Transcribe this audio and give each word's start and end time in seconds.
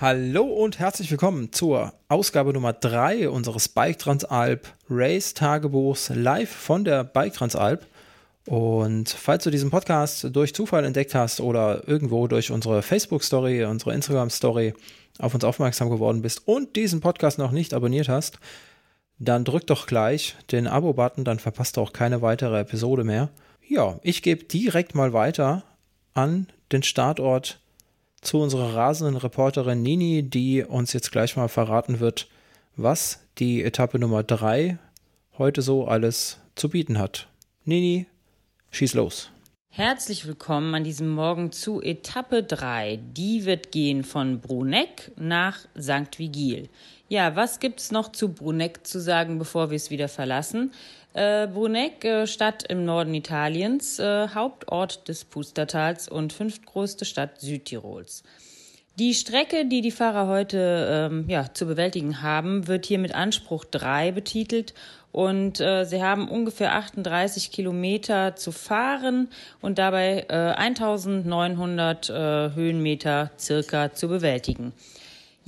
Hallo 0.00 0.44
und 0.44 0.78
herzlich 0.78 1.10
willkommen 1.10 1.52
zur 1.52 1.92
Ausgabe 2.06 2.52
Nummer 2.52 2.72
3 2.72 3.30
unseres 3.30 3.68
Bike 3.68 3.98
Transalp 3.98 4.72
Race 4.88 5.34
Tagebuchs 5.34 6.10
live 6.14 6.48
von 6.48 6.84
der 6.84 7.02
Bike 7.02 7.32
Transalp. 7.32 7.84
Und 8.46 9.08
falls 9.08 9.42
du 9.42 9.50
diesen 9.50 9.70
Podcast 9.70 10.28
durch 10.30 10.54
Zufall 10.54 10.84
entdeckt 10.84 11.16
hast 11.16 11.40
oder 11.40 11.88
irgendwo 11.88 12.28
durch 12.28 12.52
unsere 12.52 12.82
Facebook-Story, 12.82 13.64
unsere 13.64 13.92
Instagram-Story 13.92 14.72
auf 15.18 15.34
uns 15.34 15.42
aufmerksam 15.42 15.90
geworden 15.90 16.22
bist 16.22 16.46
und 16.46 16.76
diesen 16.76 17.00
Podcast 17.00 17.40
noch 17.40 17.50
nicht 17.50 17.74
abonniert 17.74 18.08
hast, 18.08 18.38
dann 19.18 19.44
drück 19.44 19.66
doch 19.66 19.88
gleich 19.88 20.36
den 20.52 20.68
Abo-Button, 20.68 21.24
dann 21.24 21.40
verpasst 21.40 21.76
du 21.76 21.80
auch 21.80 21.92
keine 21.92 22.22
weitere 22.22 22.60
Episode 22.60 23.02
mehr. 23.02 23.30
Ja, 23.66 23.98
ich 24.04 24.22
gebe 24.22 24.44
direkt 24.44 24.94
mal 24.94 25.12
weiter 25.12 25.64
an 26.14 26.46
den 26.70 26.84
Startort 26.84 27.58
zu 28.20 28.40
unserer 28.40 28.74
rasenden 28.74 29.16
Reporterin 29.16 29.82
Nini, 29.82 30.22
die 30.22 30.64
uns 30.64 30.92
jetzt 30.92 31.12
gleich 31.12 31.36
mal 31.36 31.48
verraten 31.48 32.00
wird, 32.00 32.28
was 32.76 33.20
die 33.38 33.62
Etappe 33.62 33.98
Nummer 33.98 34.22
3 34.22 34.78
heute 35.38 35.62
so 35.62 35.86
alles 35.86 36.38
zu 36.54 36.68
bieten 36.68 36.98
hat. 36.98 37.28
Nini, 37.64 38.06
schieß 38.70 38.94
los. 38.94 39.30
Herzlich 39.70 40.26
willkommen 40.26 40.74
an 40.74 40.82
diesem 40.82 41.08
Morgen 41.08 41.52
zu 41.52 41.80
Etappe 41.80 42.42
3. 42.42 42.98
Die 43.12 43.44
wird 43.44 43.70
gehen 43.70 44.02
von 44.02 44.40
Bruneck 44.40 45.12
nach 45.16 45.60
St. 45.78 46.18
Vigil. 46.18 46.68
Ja, 47.08 47.36
was 47.36 47.60
gibt's 47.60 47.92
noch 47.92 48.10
zu 48.10 48.32
Bruneck 48.32 48.86
zu 48.86 49.00
sagen, 49.00 49.38
bevor 49.38 49.70
wir 49.70 49.76
es 49.76 49.90
wieder 49.90 50.08
verlassen? 50.08 50.72
Äh, 51.12 51.46
Bruneck, 51.46 52.04
äh, 52.04 52.26
Stadt 52.26 52.64
im 52.68 52.84
Norden 52.84 53.14
Italiens, 53.14 53.98
äh, 54.00 54.28
Hauptort 54.28 55.06
des 55.06 55.24
Pustertals 55.24 56.08
und 56.08 56.32
fünftgrößte 56.32 57.04
Stadt 57.04 57.40
Südtirols. 57.40 58.24
Die 58.98 59.14
Strecke, 59.14 59.64
die 59.64 59.80
die 59.80 59.92
Fahrer 59.92 60.26
heute 60.26 61.08
ähm, 61.12 61.26
ja, 61.28 61.54
zu 61.54 61.66
bewältigen 61.66 62.20
haben, 62.20 62.66
wird 62.66 62.84
hier 62.84 62.98
mit 62.98 63.14
Anspruch 63.14 63.64
3 63.64 64.10
betitelt 64.10 64.74
und 65.12 65.60
äh, 65.60 65.84
sie 65.84 66.02
haben 66.02 66.28
ungefähr 66.28 66.74
38 66.74 67.52
Kilometer 67.52 68.34
zu 68.34 68.50
fahren 68.50 69.28
und 69.60 69.78
dabei 69.78 70.26
äh, 70.28 70.34
1900 70.34 72.10
äh, 72.10 72.12
Höhenmeter 72.56 73.30
circa 73.38 73.92
zu 73.92 74.08
bewältigen. 74.08 74.72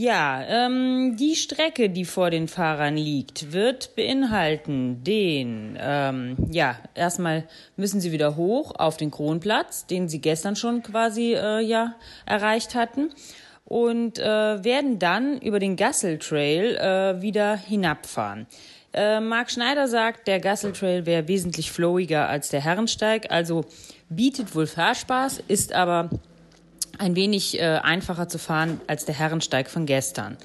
Ja, 0.00 0.42
ähm, 0.48 1.18
die 1.18 1.36
Strecke, 1.36 1.90
die 1.90 2.06
vor 2.06 2.30
den 2.30 2.48
Fahrern 2.48 2.96
liegt, 2.96 3.52
wird 3.52 3.94
beinhalten 3.96 5.04
den, 5.04 5.76
ähm, 5.78 6.36
ja, 6.50 6.76
erstmal 6.94 7.46
müssen 7.76 8.00
sie 8.00 8.10
wieder 8.10 8.34
hoch 8.34 8.72
auf 8.78 8.96
den 8.96 9.10
Kronplatz, 9.10 9.84
den 9.84 10.08
sie 10.08 10.22
gestern 10.22 10.56
schon 10.56 10.82
quasi, 10.82 11.34
äh, 11.34 11.60
ja, 11.60 11.96
erreicht 12.24 12.74
hatten 12.74 13.10
und 13.66 14.18
äh, 14.18 14.24
werden 14.64 14.98
dann 14.98 15.38
über 15.38 15.58
den 15.58 15.76
Gassel 15.76 16.18
Trail 16.18 16.76
äh, 16.76 17.20
wieder 17.20 17.54
hinabfahren. 17.58 18.46
Äh, 18.94 19.20
Marc 19.20 19.50
Schneider 19.50 19.86
sagt, 19.86 20.28
der 20.28 20.40
Gassel 20.40 20.72
Trail 20.72 21.04
wäre 21.04 21.28
wesentlich 21.28 21.70
flowiger 21.70 22.26
als 22.26 22.48
der 22.48 22.64
Herrensteig, 22.64 23.30
also 23.30 23.66
bietet 24.08 24.54
wohl 24.54 24.66
Fahrspaß, 24.66 25.42
ist 25.46 25.74
aber 25.74 26.08
ein 27.00 27.16
wenig 27.16 27.58
äh, 27.58 27.80
einfacher 27.82 28.28
zu 28.28 28.38
fahren 28.38 28.80
als 28.86 29.04
der 29.04 29.14
Herrensteig 29.14 29.70
von 29.70 29.86
gestern. 29.86 30.36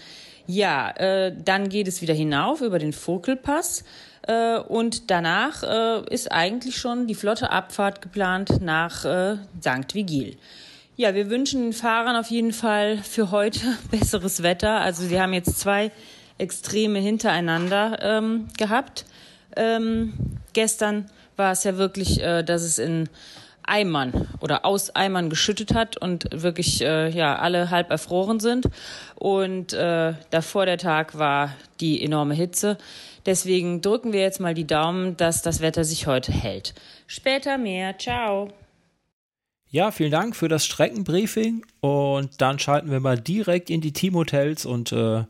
Ja, 0.47 0.91
äh, 0.91 1.33
dann 1.43 1.69
geht 1.69 1.87
es 1.87 2.01
wieder 2.01 2.13
hinauf 2.13 2.61
über 2.61 2.79
den 2.79 2.93
Furkelpass 2.93 3.83
äh, 4.27 4.59
und 4.59 5.09
danach 5.11 5.63
äh, 5.63 6.13
ist 6.13 6.31
eigentlich 6.31 6.77
schon 6.77 7.07
die 7.07 7.15
flotte 7.15 7.51
Abfahrt 7.51 8.01
geplant 8.01 8.61
nach 8.61 9.05
äh, 9.05 9.37
St. 9.59 9.93
Vigil. 9.93 10.37
Ja, 10.97 11.13
wir 11.13 11.29
wünschen 11.29 11.61
den 11.61 11.73
Fahrern 11.73 12.15
auf 12.15 12.29
jeden 12.29 12.53
Fall 12.53 12.99
für 12.99 13.31
heute 13.31 13.59
besseres 13.91 14.43
Wetter. 14.43 14.79
Also 14.79 15.03
sie 15.03 15.19
haben 15.19 15.33
jetzt 15.33 15.59
zwei 15.59 15.91
Extreme 16.37 16.99
hintereinander 16.99 17.99
ähm, 18.01 18.47
gehabt. 18.57 19.05
Ähm, 19.57 20.13
gestern 20.53 21.09
war 21.35 21.51
es 21.51 21.63
ja 21.63 21.77
wirklich, 21.77 22.21
äh, 22.21 22.43
dass 22.43 22.61
es 22.61 22.77
in 22.77 23.09
Eimern 23.67 24.27
oder 24.41 24.65
aus 24.65 24.95
Eimern 24.95 25.29
geschüttet 25.29 25.73
hat 25.73 25.97
und 25.97 26.27
wirklich 26.31 26.81
äh, 26.81 27.09
ja 27.09 27.37
alle 27.37 27.69
halb 27.69 27.89
erfroren 27.89 28.39
sind. 28.39 28.67
Und 29.15 29.73
äh, 29.73 30.13
davor 30.29 30.65
der 30.65 30.77
Tag 30.77 31.17
war 31.17 31.53
die 31.79 32.03
enorme 32.03 32.33
Hitze. 32.33 32.77
Deswegen 33.25 33.81
drücken 33.81 34.13
wir 34.13 34.21
jetzt 34.21 34.39
mal 34.39 34.53
die 34.53 34.67
Daumen, 34.67 35.17
dass 35.17 35.41
das 35.41 35.61
Wetter 35.61 35.83
sich 35.83 36.07
heute 36.07 36.31
hält. 36.31 36.73
Später 37.07 37.57
mehr. 37.57 37.97
Ciao. 37.97 38.49
Ja, 39.69 39.91
vielen 39.91 40.11
Dank 40.11 40.35
für 40.35 40.47
das 40.47 40.65
Streckenbriefing 40.65 41.65
und 41.81 42.39
dann 42.39 42.59
schalten 42.59 42.91
wir 42.91 42.99
mal 42.99 43.19
direkt 43.19 43.69
in 43.69 43.81
die 43.81 43.91
Teamhotels 43.91 44.65
und 44.65 44.91
äh, 44.91 45.23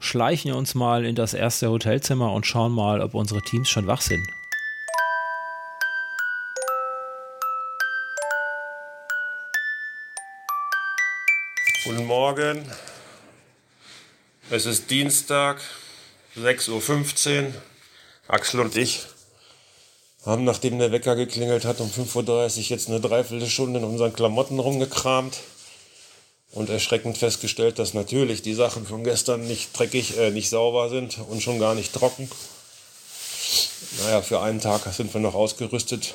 schleichen 0.00 0.52
uns 0.52 0.74
mal 0.74 1.04
in 1.04 1.14
das 1.14 1.32
erste 1.32 1.70
Hotelzimmer 1.70 2.32
und 2.32 2.46
schauen 2.46 2.72
mal, 2.72 3.00
ob 3.00 3.14
unsere 3.14 3.40
Teams 3.42 3.68
schon 3.68 3.86
wach 3.86 4.00
sind. 4.00 4.26
Guten 11.84 12.06
Morgen. 12.06 12.64
Es 14.50 14.66
ist 14.66 14.88
Dienstag, 14.88 15.60
6.15 16.36 17.46
Uhr. 17.46 17.52
Axel 18.28 18.60
und 18.60 18.76
ich 18.76 19.00
haben, 20.24 20.44
nachdem 20.44 20.78
der 20.78 20.92
Wecker 20.92 21.16
geklingelt 21.16 21.64
hat, 21.64 21.80
um 21.80 21.90
5.30 21.90 22.28
Uhr 22.28 22.62
jetzt 22.62 22.88
eine 22.88 23.00
Dreiviertelstunde 23.00 23.80
in 23.80 23.84
unseren 23.84 24.12
Klamotten 24.12 24.60
rumgekramt 24.60 25.40
und 26.52 26.70
erschreckend 26.70 27.18
festgestellt, 27.18 27.80
dass 27.80 27.94
natürlich 27.94 28.42
die 28.42 28.54
Sachen 28.54 28.86
von 28.86 29.02
gestern 29.02 29.48
nicht 29.48 29.76
dreckig, 29.76 30.16
äh, 30.16 30.30
nicht 30.30 30.50
sauber 30.50 30.88
sind 30.88 31.18
und 31.30 31.42
schon 31.42 31.58
gar 31.58 31.74
nicht 31.74 31.92
trocken. 31.92 32.30
Naja, 34.04 34.22
für 34.22 34.40
einen 34.40 34.60
Tag 34.60 34.82
sind 34.94 35.12
wir 35.12 35.20
noch 35.20 35.34
ausgerüstet 35.34 36.14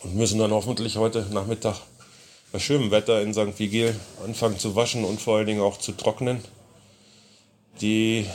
und 0.00 0.14
müssen 0.14 0.38
dann 0.38 0.52
hoffentlich 0.52 0.96
heute 0.96 1.26
Nachmittag 1.32 1.76
bei 2.54 2.60
schönem 2.60 2.92
Wetter 2.92 3.20
in 3.20 3.34
St. 3.34 3.58
Vigil 3.58 3.98
anfangen 4.24 4.60
zu 4.60 4.76
waschen 4.76 5.04
und 5.04 5.20
vor 5.20 5.38
allen 5.38 5.46
Dingen 5.48 5.60
auch 5.60 5.76
zu 5.76 5.90
trocknen. 5.90 6.40
Die 7.80 8.28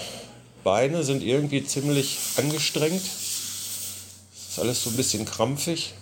Beine 0.61 1.05
sind 1.05 1.23
irgendwie 1.23 1.63
ziemlich 1.63 2.17
angestrengt. 2.35 3.01
Es 3.01 4.49
ist 4.49 4.59
alles 4.59 4.83
so 4.83 4.89
ein 4.89 4.97
bisschen 4.97 5.23
krampfig. 5.23 5.93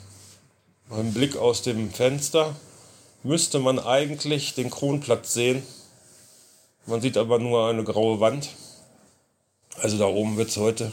Beim 0.89 1.13
Blick 1.13 1.37
aus 1.37 1.61
dem 1.61 1.91
Fenster 1.93 2.55
müsste 3.21 3.59
man 3.59 3.77
eigentlich 3.77 4.55
den 4.55 4.71
Kronplatz 4.71 5.35
sehen. 5.35 5.61
Man 6.87 7.01
sieht 7.01 7.17
aber 7.17 7.37
nur 7.37 7.69
eine 7.69 7.83
graue 7.83 8.19
Wand. 8.19 8.49
Also 9.79 9.99
da 9.99 10.07
oben 10.07 10.37
wird 10.37 10.49
es 10.49 10.57
heute 10.57 10.91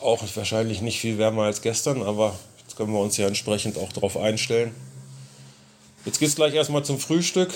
auch 0.00 0.24
wahrscheinlich 0.34 0.80
nicht 0.80 0.98
viel 0.98 1.18
wärmer 1.18 1.44
als 1.44 1.62
gestern, 1.62 2.02
aber 2.02 2.36
jetzt 2.62 2.76
können 2.76 2.92
wir 2.92 2.98
uns 2.98 3.16
ja 3.16 3.28
entsprechend 3.28 3.78
auch 3.78 3.92
darauf 3.92 4.16
einstellen. 4.16 4.74
Jetzt 6.06 6.20
geht 6.20 6.28
es 6.28 6.36
gleich 6.36 6.54
erstmal 6.54 6.84
zum 6.84 7.00
Frühstück. 7.00 7.52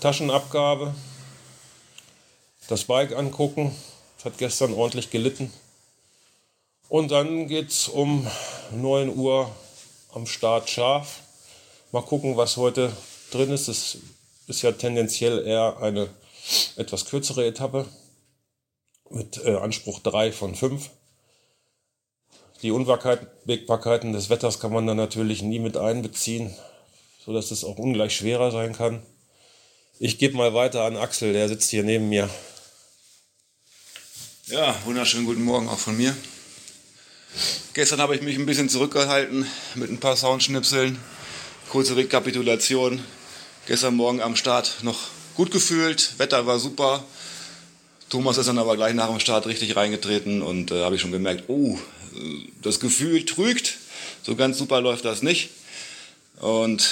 Taschenabgabe. 0.00 0.94
Das 2.68 2.84
Bike 2.84 3.16
angucken. 3.16 3.74
Das 4.16 4.26
hat 4.26 4.36
gestern 4.36 4.74
ordentlich 4.74 5.08
gelitten. 5.08 5.50
Und 6.90 7.10
dann 7.10 7.48
geht 7.48 7.70
es 7.70 7.88
um 7.88 8.26
9 8.72 9.16
Uhr 9.16 9.50
am 10.12 10.26
Start 10.26 10.68
scharf. 10.68 11.20
Mal 11.90 12.02
gucken, 12.02 12.36
was 12.36 12.58
heute 12.58 12.92
drin 13.30 13.50
ist. 13.50 13.68
Es 13.68 13.96
ist 14.46 14.60
ja 14.60 14.72
tendenziell 14.72 15.46
eher 15.46 15.78
eine 15.80 16.10
etwas 16.76 17.06
kürzere 17.06 17.46
Etappe 17.46 17.86
mit 19.08 19.42
äh, 19.42 19.56
Anspruch 19.56 20.00
3 20.00 20.32
von 20.32 20.54
5. 20.54 20.90
Die 22.60 22.72
Unwägbarkeiten 22.72 24.12
des 24.12 24.28
Wetters 24.28 24.60
kann 24.60 24.74
man 24.74 24.86
dann 24.86 24.98
natürlich 24.98 25.40
nie 25.40 25.60
mit 25.60 25.78
einbeziehen 25.78 26.54
so 27.24 27.32
dass 27.32 27.50
es 27.50 27.64
auch 27.64 27.78
ungleich 27.78 28.16
schwerer 28.16 28.50
sein 28.50 28.72
kann. 28.72 29.02
Ich 29.98 30.18
gebe 30.18 30.36
mal 30.36 30.54
weiter 30.54 30.82
an 30.82 30.96
Axel, 30.96 31.32
der 31.32 31.48
sitzt 31.48 31.70
hier 31.70 31.84
neben 31.84 32.08
mir. 32.08 32.28
Ja, 34.46 34.74
wunderschönen 34.84 35.26
guten 35.26 35.44
Morgen 35.44 35.68
auch 35.68 35.78
von 35.78 35.96
mir. 35.96 36.16
Gestern 37.74 38.00
habe 38.00 38.16
ich 38.16 38.22
mich 38.22 38.36
ein 38.36 38.46
bisschen 38.46 38.68
zurückgehalten 38.68 39.46
mit 39.76 39.90
ein 39.90 40.00
paar 40.00 40.16
Soundschnipseln. 40.16 40.98
Kurze 41.70 41.96
Rekapitulation. 41.96 43.02
Gestern 43.66 43.94
Morgen 43.94 44.20
am 44.20 44.34
Start 44.34 44.78
noch 44.82 44.98
gut 45.34 45.52
gefühlt, 45.52 46.18
Wetter 46.18 46.46
war 46.46 46.58
super. 46.58 47.04
Thomas 48.10 48.36
ist 48.36 48.48
dann 48.48 48.58
aber 48.58 48.76
gleich 48.76 48.94
nach 48.94 49.08
dem 49.08 49.20
Start 49.20 49.46
richtig 49.46 49.76
reingetreten 49.76 50.42
und 50.42 50.72
äh, 50.72 50.82
habe 50.82 50.96
ich 50.96 51.00
schon 51.00 51.12
gemerkt, 51.12 51.44
oh, 51.48 51.78
das 52.60 52.80
Gefühl 52.80 53.24
trügt. 53.24 53.78
So 54.22 54.34
ganz 54.34 54.58
super 54.58 54.80
läuft 54.80 55.04
das 55.04 55.22
nicht. 55.22 55.50
Und 56.42 56.90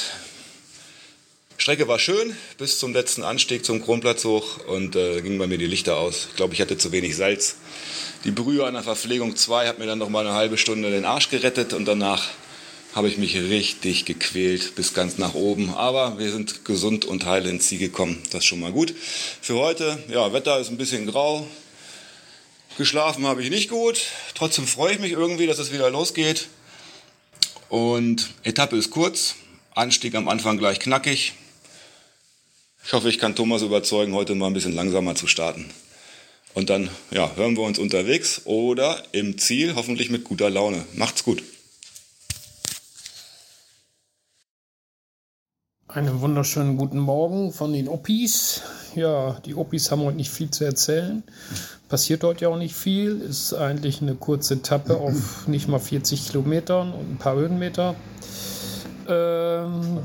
Strecke 1.58 1.88
war 1.88 1.98
schön 1.98 2.36
bis 2.56 2.78
zum 2.78 2.92
letzten 2.92 3.24
Anstieg 3.24 3.64
zum 3.64 3.84
Kronplatz 3.84 4.24
hoch 4.24 4.64
und 4.68 4.94
äh, 4.94 5.20
ging 5.22 5.38
bei 5.38 5.48
mir 5.48 5.58
die 5.58 5.66
Lichter 5.66 5.96
aus. 5.96 6.28
Ich 6.30 6.36
glaube, 6.36 6.54
ich 6.54 6.60
hatte 6.60 6.78
zu 6.78 6.92
wenig 6.92 7.16
Salz. 7.16 7.56
Die 8.22 8.30
Brühe 8.30 8.64
an 8.64 8.74
der 8.74 8.84
Verpflegung 8.84 9.34
2 9.34 9.66
hat 9.66 9.80
mir 9.80 9.86
dann 9.86 9.98
noch 9.98 10.08
mal 10.08 10.24
eine 10.24 10.36
halbe 10.36 10.56
Stunde 10.56 10.92
den 10.92 11.04
Arsch 11.04 11.30
gerettet 11.30 11.72
und 11.72 11.86
danach 11.86 12.28
habe 12.94 13.08
ich 13.08 13.18
mich 13.18 13.34
richtig 13.34 14.04
gequält 14.04 14.76
bis 14.76 14.94
ganz 14.94 15.18
nach 15.18 15.34
oben. 15.34 15.74
Aber 15.74 16.16
wir 16.20 16.30
sind 16.30 16.64
gesund 16.64 17.04
und 17.04 17.24
heil 17.24 17.44
ins 17.46 17.66
Ziel 17.66 17.80
gekommen. 17.80 18.22
Das 18.30 18.42
ist 18.42 18.46
schon 18.46 18.60
mal 18.60 18.70
gut. 18.70 18.94
Für 19.40 19.56
heute, 19.56 19.98
ja, 20.08 20.32
Wetter 20.32 20.60
ist 20.60 20.70
ein 20.70 20.78
bisschen 20.78 21.08
grau. 21.08 21.44
Geschlafen 22.78 23.26
habe 23.26 23.42
ich 23.42 23.50
nicht 23.50 23.68
gut. 23.68 24.00
Trotzdem 24.36 24.68
freue 24.68 24.92
ich 24.92 25.00
mich 25.00 25.10
irgendwie, 25.10 25.48
dass 25.48 25.58
es 25.58 25.72
wieder 25.72 25.90
losgeht. 25.90 26.46
Und 27.70 28.30
Etappe 28.42 28.76
ist 28.76 28.90
kurz. 28.90 29.36
Anstieg 29.74 30.16
am 30.16 30.28
Anfang 30.28 30.58
gleich 30.58 30.80
knackig. 30.80 31.34
Ich 32.84 32.92
hoffe, 32.92 33.08
ich 33.08 33.18
kann 33.18 33.36
Thomas 33.36 33.62
überzeugen, 33.62 34.12
heute 34.12 34.34
mal 34.34 34.48
ein 34.48 34.52
bisschen 34.52 34.74
langsamer 34.74 35.14
zu 35.14 35.28
starten. 35.28 35.66
Und 36.52 36.68
dann 36.68 36.90
ja, 37.12 37.30
hören 37.36 37.56
wir 37.56 37.62
uns 37.62 37.78
unterwegs 37.78 38.42
oder 38.44 39.00
im 39.12 39.38
Ziel, 39.38 39.76
hoffentlich 39.76 40.10
mit 40.10 40.24
guter 40.24 40.50
Laune. 40.50 40.84
Macht's 40.94 41.22
gut. 41.22 41.44
Einen 45.86 46.20
wunderschönen 46.20 46.76
guten 46.76 46.98
Morgen 46.98 47.52
von 47.52 47.72
den 47.72 47.86
Oppis. 47.86 48.62
Ja, 48.96 49.38
die 49.46 49.54
Oppis 49.54 49.92
haben 49.92 50.02
heute 50.02 50.16
nicht 50.16 50.30
viel 50.30 50.50
zu 50.50 50.64
erzählen. 50.64 51.22
Passiert 51.90 52.22
heute 52.22 52.42
ja 52.42 52.48
auch 52.50 52.56
nicht 52.56 52.76
viel. 52.76 53.20
Ist 53.20 53.52
eigentlich 53.52 54.00
eine 54.00 54.14
kurze 54.14 54.54
Etappe 54.54 54.96
auf 54.96 55.48
nicht 55.48 55.66
mal 55.66 55.80
40 55.80 56.28
Kilometern 56.28 56.92
und 56.92 57.10
ein 57.10 57.18
paar 57.18 57.34
Höhenmeter. 57.34 57.96
Ähm, 59.08 59.98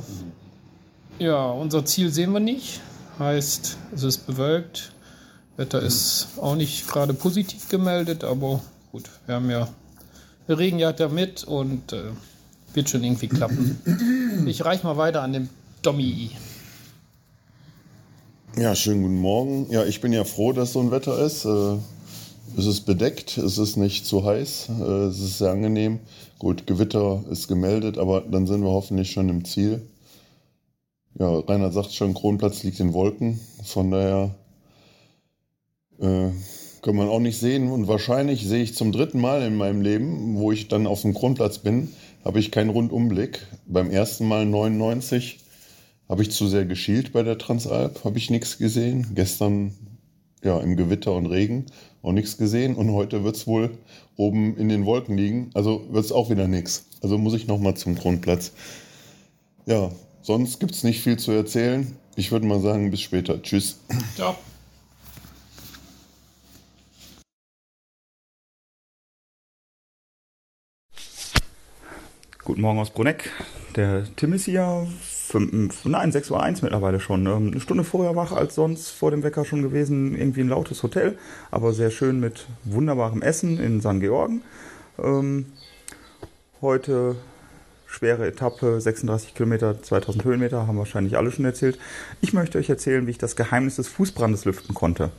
ja, 1.20 1.46
unser 1.46 1.86
Ziel 1.86 2.12
sehen 2.12 2.32
wir 2.32 2.40
nicht. 2.40 2.82
Heißt, 3.20 3.78
es 3.94 4.04
ist 4.04 4.26
bewölkt. 4.26 4.94
Wetter 5.58 5.80
ist 5.80 6.30
auch 6.38 6.56
nicht 6.56 6.88
gerade 6.88 7.14
positiv 7.14 7.70
gemeldet, 7.70 8.24
aber 8.24 8.62
gut, 8.92 9.04
wir 9.28 9.36
haben 9.36 9.52
ja 9.52 9.68
Regenjagd 10.50 11.12
mit 11.12 11.44
und 11.44 11.94
äh, 11.94 12.02
wird 12.74 12.90
schon 12.90 13.04
irgendwie 13.04 13.28
klappen. 13.28 13.80
Ich 14.48 14.66
reiche 14.66 14.88
mal 14.88 14.98
weiter 14.98 15.22
an 15.22 15.34
den 15.34 15.50
Dommi. 15.84 16.32
Ja, 18.58 18.74
schönen 18.74 19.02
guten 19.02 19.20
Morgen. 19.20 19.68
Ja, 19.70 19.84
ich 19.84 20.00
bin 20.00 20.14
ja 20.14 20.24
froh, 20.24 20.54
dass 20.54 20.72
so 20.72 20.80
ein 20.80 20.90
Wetter 20.90 21.20
ist. 21.20 21.44
Äh, 21.44 21.76
es 22.58 22.66
ist 22.66 22.86
bedeckt, 22.86 23.38
es 23.38 23.58
ist 23.58 23.76
nicht 23.76 24.06
zu 24.06 24.24
heiß, 24.24 24.70
äh, 24.80 24.84
es 25.08 25.20
ist 25.20 25.40
sehr 25.40 25.52
angenehm. 25.52 26.00
Gut, 26.40 26.66
Gewitter 26.66 27.22
ist 27.30 27.50
gemeldet, 27.50 27.98
aber 27.98 28.22
dann 28.22 28.48
sind 28.48 28.62
wir 28.62 28.70
hoffentlich 28.70 29.12
schon 29.12 29.28
im 29.28 29.44
Ziel. 29.44 29.82
Ja, 31.20 31.38
Rainer 31.40 31.74
sagt 31.74 31.92
schon, 31.92 32.14
Kronplatz 32.14 32.64
liegt 32.64 32.80
in 32.80 32.94
Wolken. 32.94 33.42
Von 33.66 33.92
daher 33.92 34.36
äh, 36.00 36.30
kann 36.82 36.96
man 36.96 37.10
auch 37.10 37.20
nicht 37.20 37.38
sehen. 37.38 37.70
Und 37.70 37.90
wahrscheinlich 37.90 38.48
sehe 38.48 38.64
ich 38.64 38.74
zum 38.74 38.94
dritten 38.94 39.20
Mal 39.20 39.42
in 39.42 39.58
meinem 39.58 39.82
Leben, 39.82 40.38
wo 40.38 40.54
ich 40.54 40.70
dann 40.70 40.88
auf 40.88 41.02
dem 41.02 41.14
Kronplatz 41.14 41.58
bin, 41.58 41.90
habe 42.24 42.40
ich 42.40 42.52
keinen 42.52 42.70
Rundumblick. 42.70 43.46
Beim 43.68 43.92
ersten 43.92 44.30
Mal 44.30 44.46
99 44.46 45.40
habe 46.10 46.22
ich 46.22 46.32
zu 46.32 46.48
sehr 46.48 46.66
geschielt 46.66 47.14
bei 47.14 47.24
der 47.24 47.38
Transalp, 47.38 48.04
habe 48.04 48.18
ich 48.18 48.30
nichts 48.30 48.58
gesehen. 48.58 49.12
Gestern 49.16 49.74
ja 50.44 50.60
im 50.60 50.78
Gewitter 50.78 51.14
und 51.14 51.26
Regen 51.26 51.66
auch 52.04 52.12
nichts 52.12 52.38
gesehen 52.38 52.76
und 52.76 52.92
heute 52.92 53.24
wird 53.24 53.36
es 53.36 53.48
wohl 53.48 53.78
oben 54.16 54.56
in 54.58 54.70
den 54.70 54.86
Wolken 54.86 55.18
liegen. 55.18 55.50
Also 55.56 55.88
wird 55.92 56.06
es 56.06 56.12
auch 56.12 56.30
wieder 56.30 56.48
nichts. 56.48 56.86
Also 57.02 57.18
muss 57.18 57.34
ich 57.34 57.48
nochmal 57.48 57.76
zum 57.76 57.96
Grundplatz. 57.96 58.52
Ja, 59.66 59.92
sonst 60.22 60.60
gibt 60.60 60.74
es 60.74 60.84
nicht 60.84 61.02
viel 61.02 61.18
zu 61.18 61.32
erzählen. 61.32 61.96
Ich 62.16 62.32
würde 62.32 62.46
mal 62.46 62.62
sagen, 62.62 62.92
bis 62.92 63.02
später. 63.02 63.42
Tschüss. 63.42 63.80
Ciao. 64.16 64.36
Guten 72.44 72.62
Morgen 72.62 72.78
aus 72.78 72.92
Bruneck. 72.92 73.32
Der 73.76 74.06
Tim 74.16 74.34
ist 74.34 74.46
hier 74.46 74.88
fünf, 75.36 75.84
nein, 75.84 76.14
6.01 76.14 76.32
Uhr 76.32 76.64
mittlerweile 76.64 77.00
schon. 77.02 77.26
Ähm, 77.26 77.48
eine 77.52 77.60
Stunde 77.60 77.84
vorher 77.84 78.16
wach 78.16 78.32
als 78.32 78.56
sonst 78.56 78.92
vor 78.92 79.12
dem 79.12 79.22
Wecker 79.22 79.44
schon 79.44 79.62
gewesen. 79.62 80.16
Irgendwie 80.16 80.42
ein 80.42 80.48
lautes 80.48 80.82
Hotel, 80.82 81.18
aber 81.52 81.74
sehr 81.74 81.92
schön 81.92 82.22
mit 82.22 82.48
wunderbarem 82.64 83.22
Essen 83.22 83.60
in 83.60 83.82
St. 83.82 84.00
Georgen. 84.00 84.44
Ähm, 84.98 85.48
heute 86.62 87.18
schwere 87.86 88.28
Etappe, 88.28 88.80
36 88.80 89.34
Kilometer, 89.34 89.82
2000 89.82 90.24
Höhenmeter, 90.24 90.68
haben 90.68 90.78
wahrscheinlich 90.78 91.18
alle 91.18 91.32
schon 91.32 91.44
erzählt. 91.44 91.80
Ich 92.22 92.32
möchte 92.32 92.58
euch 92.58 92.70
erzählen, 92.70 93.06
wie 93.06 93.12
ich 93.12 93.18
das 93.18 93.36
Geheimnis 93.36 93.76
des 93.76 93.90
Fußbrandes 93.90 94.46
lüften 94.46 94.74
konnte. 94.74 95.12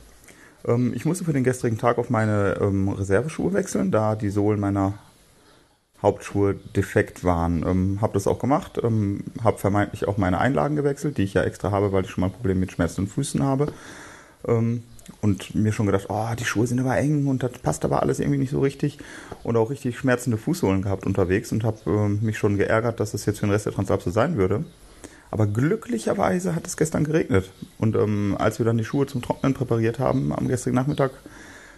Ähm, 0.65 0.93
ich 0.95 1.05
musste 1.05 1.25
für 1.25 1.33
den 1.33 1.43
gestrigen 1.43 1.77
Tag 1.77 1.99
auf 1.99 2.09
meine 2.09 2.57
ähm, 2.59 2.89
Reserveschuhe 2.89 3.53
wechseln, 3.53 3.91
da 3.91 4.15
die 4.15 4.31
Sohlen 4.31 4.59
meiner 4.59 4.95
Hauptschuhe 6.01 6.55
defekt 6.75 7.23
waren. 7.23 7.65
Ähm, 7.65 8.01
habe 8.01 8.13
das 8.13 8.27
auch 8.27 8.39
gemacht, 8.39 8.79
ähm, 8.83 9.23
habe 9.43 9.57
vermeintlich 9.57 10.07
auch 10.07 10.17
meine 10.17 10.39
Einlagen 10.39 10.75
gewechselt, 10.75 11.17
die 11.17 11.23
ich 11.23 11.33
ja 11.33 11.43
extra 11.43 11.71
habe, 11.71 11.91
weil 11.91 12.05
ich 12.05 12.11
schon 12.11 12.21
mal 12.21 12.27
ein 12.27 12.33
Problem 12.33 12.59
mit 12.59 12.71
schmerzenden 12.71 13.11
Füßen 13.11 13.41
habe. 13.43 13.73
Ähm, 14.47 14.83
und 15.21 15.55
mir 15.55 15.71
schon 15.71 15.85
gedacht, 15.85 16.07
oh, 16.09 16.27
die 16.37 16.45
Schuhe 16.45 16.67
sind 16.67 16.79
aber 16.79 16.97
eng 16.97 17.27
und 17.27 17.41
das 17.41 17.53
passt 17.59 17.85
aber 17.85 18.01
alles 18.01 18.19
irgendwie 18.19 18.39
nicht 18.39 18.51
so 18.51 18.59
richtig. 18.59 18.99
Und 19.43 19.55
auch 19.55 19.69
richtig 19.69 19.97
schmerzende 19.97 20.37
Fußsohlen 20.37 20.81
gehabt 20.81 21.05
unterwegs 21.05 21.51
und 21.51 21.63
habe 21.63 21.79
ähm, 21.87 22.19
mich 22.21 22.37
schon 22.37 22.57
geärgert, 22.57 22.99
dass 22.99 23.13
es 23.13 23.25
jetzt 23.25 23.39
für 23.39 23.47
den 23.47 23.51
Rest 23.51 23.65
der 23.65 23.73
Transalp 23.73 24.01
so 24.01 24.11
sein 24.11 24.37
würde. 24.37 24.65
Aber 25.31 25.47
glücklicherweise 25.47 26.55
hat 26.55 26.67
es 26.67 26.77
gestern 26.77 27.03
geregnet. 27.03 27.51
Und 27.77 27.95
ähm, 27.95 28.35
als 28.37 28.59
wir 28.59 28.65
dann 28.65 28.77
die 28.77 28.85
Schuhe 28.85 29.07
zum 29.07 29.21
Trocknen 29.21 29.53
präpariert 29.53 29.99
haben 29.99 30.31
am 30.33 30.47
gestrigen 30.47 30.75
Nachmittag, 30.75 31.11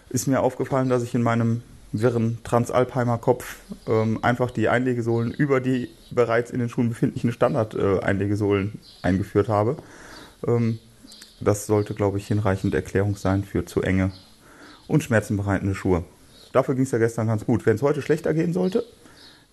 ist 0.10 0.28
mir 0.28 0.42
aufgefallen, 0.42 0.90
dass 0.90 1.04
ich 1.04 1.16
in 1.16 1.24
meinem 1.24 1.62
wirren 1.92 2.40
Transalpheimer 2.44 3.18
Kopf 3.18 3.58
ähm, 3.88 4.20
einfach 4.24 4.52
die 4.52 4.70
Einlegesohlen 4.70 5.32
über 5.32 5.60
die 5.60 5.90
bereits 6.12 6.52
in 6.52 6.60
den 6.60 6.70
Schuhen 6.70 6.90
befindlichen 6.90 7.32
Standard-Einlegesohlen 7.32 8.74
äh, 8.76 9.08
eingeführt 9.08 9.48
habe. 9.48 9.78
Ähm, 10.46 10.80
das 11.40 11.66
sollte, 11.66 11.94
glaube 11.94 12.18
ich, 12.18 12.28
hinreichend 12.28 12.76
Erklärung 12.76 13.16
sein 13.16 13.44
für 13.44 13.66
zu 13.66 13.82
enge 13.82 14.12
und 14.88 15.04
schmerzenbereitende 15.04 15.76
Schuhe. 15.76 16.04
Dafür 16.52 16.76
ging 16.76 16.84
es 16.84 16.92
ja 16.92 16.98
gestern 16.98 17.28
ganz 17.28 17.46
gut. 17.46 17.66
Wenn 17.66 17.76
es 17.76 17.82
heute 17.82 18.02
schlechter 18.02 18.34
gehen 18.34 18.54
sollte, 18.54 18.84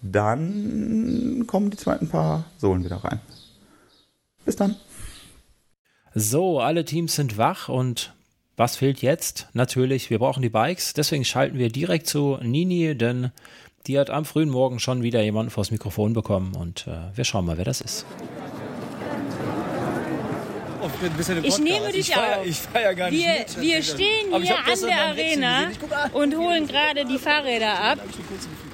dann 0.03 1.45
kommen 1.47 1.71
die 1.71 1.77
zweiten 1.77 2.09
paar 2.09 2.45
Sohlen 2.59 2.85
wieder 2.85 2.97
rein. 2.97 3.21
Bis 4.45 4.57
dann. 4.57 4.77
So, 6.15 6.61
alle 6.61 6.85
Teams 6.85 7.15
sind 7.15 7.37
wach 7.37 7.69
und 7.69 8.16
was 8.57 8.77
fehlt 8.77 9.03
jetzt? 9.03 9.49
Natürlich, 9.53 10.11
wir 10.11 10.19
brauchen 10.19 10.43
die 10.43 10.49
Bikes. 10.49 10.95
Deswegen 10.95 11.25
schalten 11.25 11.59
wir 11.59 11.71
direkt 11.71 12.07
zu 12.07 12.39
Nini, 12.43 12.97
denn 12.97 13.31
die 13.87 13.99
hat 13.99 14.11
am 14.11 14.25
frühen 14.25 14.49
Morgen 14.49 14.81
schon 14.81 15.03
wieder 15.03 15.23
jemanden 15.23 15.51
vors 15.51 15.71
Mikrofon 15.71 16.13
bekommen 16.13 16.55
und 16.55 16.87
äh, 16.87 17.17
wir 17.17 17.25
schauen 17.25 17.47
mal, 17.47 17.57
wer 17.57 17.65
das 17.65 17.81
ist. 17.81 18.07
Ich 21.43 21.59
nehme 21.59 21.93
dich 21.93 22.11
ich 22.11 22.17
auf. 22.17 22.47
Ich 22.47 22.59
feier 22.59 22.95
gar 22.95 23.11
nicht 23.11 23.25
wir, 23.25 23.39
mit. 23.41 23.61
wir 23.61 23.83
stehen 23.83 24.41
hier 24.41 24.57
an 24.57 24.81
der 24.83 24.99
Arena 24.99 25.71
und 26.13 26.37
holen 26.37 26.67
gerade 26.67 27.05
die 27.05 27.19
Fahrräder 27.19 27.79
ab. 27.79 27.99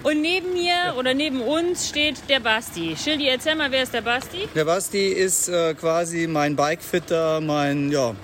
Und 0.03 0.21
neben 0.21 0.53
mir 0.53 0.95
oder 0.99 1.15
neben 1.15 1.41
uns 1.41 1.89
steht 1.89 2.17
der 2.29 2.41
Basti. 2.41 2.97
Schildi, 2.97 3.29
erzähl 3.29 3.55
mal, 3.55 3.71
wer 3.71 3.83
ist 3.83 3.95
der 3.95 4.03
Basti? 4.03 4.49
Der 4.55 4.65
Basti 4.65 5.09
ist 5.09 5.49
äh, 5.49 5.75
quasi 5.75 6.27
mein 6.27 6.55
Bikefitter, 6.55 7.41
mein 7.41 7.91
ja, 7.91 8.15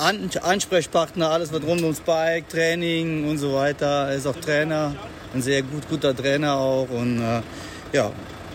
an 0.00 0.30
Ansprechpartner, 0.42 1.30
alles 1.30 1.52
was 1.52 1.62
rund 1.62 1.82
ums 1.82 2.00
Bike, 2.00 2.48
Training 2.48 3.28
und 3.28 3.38
so 3.38 3.54
weiter. 3.54 4.08
Er 4.08 4.14
ist 4.14 4.26
auch 4.26 4.36
Trainer, 4.36 4.94
ein 5.34 5.42
sehr 5.42 5.62
gut, 5.62 5.88
guter 5.88 6.16
Trainer 6.16 6.54
auch 6.54 6.88
und 6.90 7.20
äh, 7.20 7.42
ja, 7.92 8.10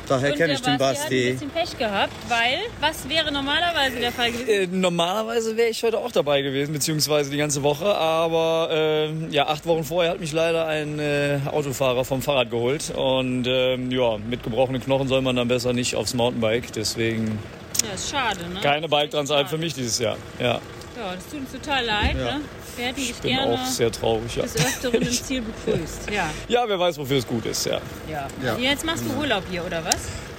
daher 0.07 0.31
kenne 0.33 0.53
ich 0.53 0.61
den 0.61 0.77
Basti. 0.77 1.23
Hat 1.23 1.29
ein 1.29 1.33
bisschen 1.33 1.49
Pech 1.51 1.77
gehabt, 1.77 2.13
weil 2.27 2.59
was 2.79 3.07
wäre 3.07 3.31
normalerweise 3.31 3.99
der 3.99 4.11
Fall 4.11 4.31
gewesen? 4.31 4.49
Äh, 4.49 4.67
normalerweise 4.67 5.55
wäre 5.55 5.69
ich 5.69 5.83
heute 5.83 5.99
auch 5.99 6.11
dabei 6.11 6.41
gewesen, 6.41 6.73
beziehungsweise 6.73 7.29
die 7.29 7.37
ganze 7.37 7.61
Woche. 7.63 7.93
Aber 7.95 8.69
äh, 8.71 9.09
ja, 9.29 9.47
acht 9.47 9.65
Wochen 9.65 9.83
vorher 9.83 10.11
hat 10.11 10.19
mich 10.19 10.31
leider 10.31 10.65
ein 10.65 10.99
äh, 10.99 11.39
Autofahrer 11.51 12.05
vom 12.05 12.21
Fahrrad 12.21 12.49
geholt. 12.49 12.91
Und 12.95 13.45
ähm, 13.47 13.91
ja, 13.91 14.17
mit 14.17 14.43
gebrochenen 14.43 14.81
Knochen 14.81 15.07
soll 15.07 15.21
man 15.21 15.35
dann 15.35 15.47
besser 15.47 15.73
nicht 15.73 15.95
aufs 15.95 16.13
Mountainbike. 16.13 16.71
Deswegen. 16.73 17.37
Ja, 17.85 17.93
ist 17.93 18.09
schade, 18.09 18.39
ne? 18.51 18.61
Keine 18.61 18.89
Bike 18.89 19.11
Transalp 19.11 19.47
für 19.49 19.57
mich 19.57 19.73
dieses 19.73 19.99
Jahr. 19.99 20.17
Ja. 20.39 20.59
Ja, 20.97 21.13
das 21.15 21.25
tut 21.29 21.41
uns 21.41 21.51
total 21.51 21.85
leid. 21.85 22.15
Ja. 22.17 22.37
Ne? 22.37 22.41
Wir 22.77 22.85
hätten 22.85 22.95
dich 22.95 23.09
Ich 23.11 23.15
bin 23.17 23.31
gerne 23.35 23.53
auch 23.53 23.65
sehr 23.65 23.91
traurig. 23.91 24.35
Ja. 24.35 24.43
des 24.43 24.55
Öfteren 24.55 25.01
im 25.01 25.11
Ziel 25.11 25.41
begrüßt. 25.41 26.09
Ja. 26.11 26.29
ja, 26.47 26.63
wer 26.67 26.79
weiß, 26.79 26.97
wofür 26.97 27.17
es 27.17 27.27
gut 27.27 27.45
ist. 27.45 27.65
Ja. 27.65 27.79
ja. 28.09 28.27
Also 28.51 28.61
jetzt 28.61 28.85
machst 28.85 29.03
du 29.05 29.19
Urlaub 29.19 29.43
hier, 29.49 29.65
oder 29.65 29.83
was? 29.83 29.97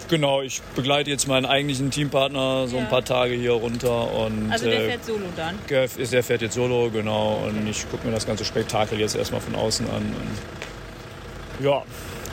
Genau, 0.08 0.40
ich 0.40 0.62
begleite 0.76 1.10
jetzt 1.10 1.26
meinen 1.26 1.46
eigentlichen 1.46 1.90
Teampartner 1.90 2.68
so 2.68 2.76
Ja. 2.76 2.82
ein 2.82 2.88
paar 2.88 3.04
Tage 3.04 3.34
hier 3.34 3.52
runter. 3.52 4.12
Und, 4.12 4.52
Also 4.52 4.66
der 4.66 4.84
äh, 4.84 4.88
fährt 4.90 5.04
solo 5.04 5.24
dann. 5.36 5.58
Der 5.68 5.88
der 5.88 6.22
fährt 6.22 6.42
jetzt 6.42 6.54
solo, 6.54 6.90
genau. 6.90 7.42
Und 7.46 7.66
ich 7.66 7.88
gucke 7.90 8.06
mir 8.06 8.12
das 8.12 8.24
ganze 8.26 8.44
Spektakel 8.44 9.00
jetzt 9.00 9.16
erstmal 9.16 9.40
von 9.40 9.54
außen 9.56 9.86
an. 9.90 10.14
Und 11.58 11.64
ja, 11.64 11.82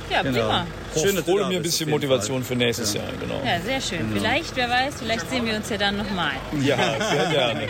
Ja, 0.09 0.21
prima. 0.21 0.67
Schön, 0.95 1.15
dass 1.15 1.25
hole 1.25 1.47
mir 1.47 1.57
ein 1.57 1.63
bisschen 1.63 1.89
Motivation 1.89 2.43
für 2.43 2.55
nächstes 2.55 2.93
Jahr, 2.93 3.07
genau. 3.19 3.41
Ja, 3.45 3.59
sehr 3.61 3.81
schön. 3.81 4.11
Vielleicht, 4.13 4.55
wer 4.55 4.69
weiß, 4.69 4.95
vielleicht 4.99 5.29
sehen 5.29 5.45
wir 5.45 5.55
uns 5.55 5.69
ja 5.69 5.77
dann 5.77 5.97
nochmal. 5.97 6.33
Ja, 6.61 6.77
sehr 6.99 7.25
gerne. 7.31 7.67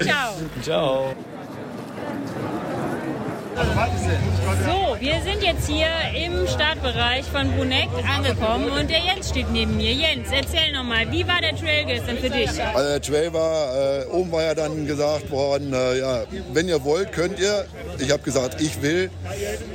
Ciao. 0.00 0.34
Ciao. 0.62 1.14
So, 4.48 4.96
wir 4.98 5.20
sind 5.22 5.42
jetzt 5.42 5.68
hier 5.68 5.88
im 6.14 6.46
Startbereich 6.48 7.26
von 7.26 7.50
Bruneck 7.54 7.88
angekommen 8.16 8.70
und 8.70 8.88
der 8.88 9.00
Jens 9.00 9.28
steht 9.28 9.50
neben 9.52 9.76
mir. 9.76 9.92
Jens, 9.92 10.28
erzähl 10.32 10.72
nochmal, 10.72 11.10
wie 11.12 11.26
war 11.28 11.40
der 11.42 11.54
Trail 11.54 11.84
gestern 11.84 12.16
für 12.16 12.30
dich? 12.30 12.48
Also 12.48 12.88
der 12.88 13.02
Trail 13.02 13.32
war, 13.34 14.00
äh, 14.00 14.06
oben 14.06 14.32
war 14.32 14.44
ja 14.44 14.54
dann 14.54 14.86
gesagt 14.86 15.30
worden, 15.30 15.74
äh, 15.74 15.98
ja, 15.98 16.24
wenn 16.54 16.66
ihr 16.66 16.82
wollt, 16.82 17.12
könnt 17.12 17.38
ihr. 17.38 17.66
Ich 17.98 18.10
habe 18.10 18.22
gesagt, 18.22 18.60
ich 18.62 18.80
will. 18.80 19.10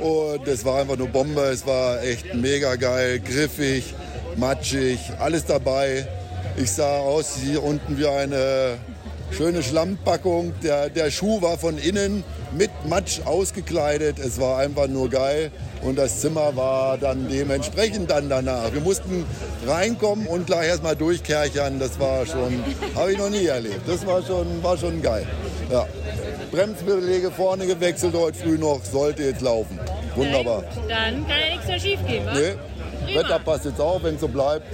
Und 0.00 0.48
es 0.48 0.64
war 0.64 0.80
einfach 0.80 0.96
nur 0.96 1.08
Bombe. 1.08 1.42
Es 1.42 1.64
war 1.64 2.02
echt 2.02 2.34
mega 2.34 2.74
geil, 2.74 3.20
griffig, 3.20 3.94
matschig, 4.36 4.98
alles 5.20 5.44
dabei. 5.44 6.08
Ich 6.56 6.72
sah 6.72 6.98
aus 6.98 7.36
hier 7.36 7.62
unten 7.62 7.96
wie 7.96 8.08
eine 8.08 8.78
schöne 9.36 9.62
Schlammpackung. 9.62 10.52
Der, 10.62 10.88
der 10.88 11.10
Schuh 11.10 11.42
war 11.42 11.58
von 11.58 11.78
innen 11.78 12.24
mit 12.56 12.70
Matsch 12.88 13.20
ausgekleidet. 13.24 14.18
Es 14.18 14.40
war 14.40 14.58
einfach 14.58 14.86
nur 14.86 15.10
geil. 15.10 15.50
Und 15.82 15.98
das 15.98 16.20
Zimmer 16.20 16.56
war 16.56 16.96
dann 16.98 17.28
dementsprechend 17.28 18.10
dann 18.10 18.28
danach. 18.28 18.72
Wir 18.72 18.80
mussten 18.80 19.26
reinkommen 19.66 20.26
und 20.26 20.46
gleich 20.46 20.68
erstmal 20.68 20.96
durchkerchern. 20.96 21.78
Das 21.78 21.98
war 21.98 22.24
schon, 22.24 22.62
habe 22.94 23.12
ich 23.12 23.18
noch 23.18 23.30
nie 23.30 23.46
erlebt. 23.46 23.82
Das 23.86 24.06
war 24.06 24.22
schon, 24.22 24.62
war 24.62 24.78
schon 24.78 25.02
geil. 25.02 25.26
Ja. 25.70 25.86
Bremsbeläge 26.50 27.32
vorne 27.32 27.66
gewechselt 27.66 28.14
heute 28.14 28.38
früh 28.38 28.56
noch, 28.56 28.84
sollte 28.84 29.24
jetzt 29.24 29.40
laufen. 29.40 29.78
Wunderbar. 30.14 30.62
Dann 30.88 31.26
kann 31.26 31.40
ja 31.40 31.50
nichts 31.50 31.66
mehr 31.66 31.80
schief 31.80 32.06
gehen, 32.06 32.24
wa? 32.24 32.34
Nee, 32.34 32.54
Prima. 33.04 33.20
Wetter 33.20 33.38
passt 33.40 33.64
jetzt 33.64 33.80
auch, 33.80 34.02
wenn 34.02 34.14
es 34.14 34.20
so 34.20 34.28
bleibt. 34.28 34.66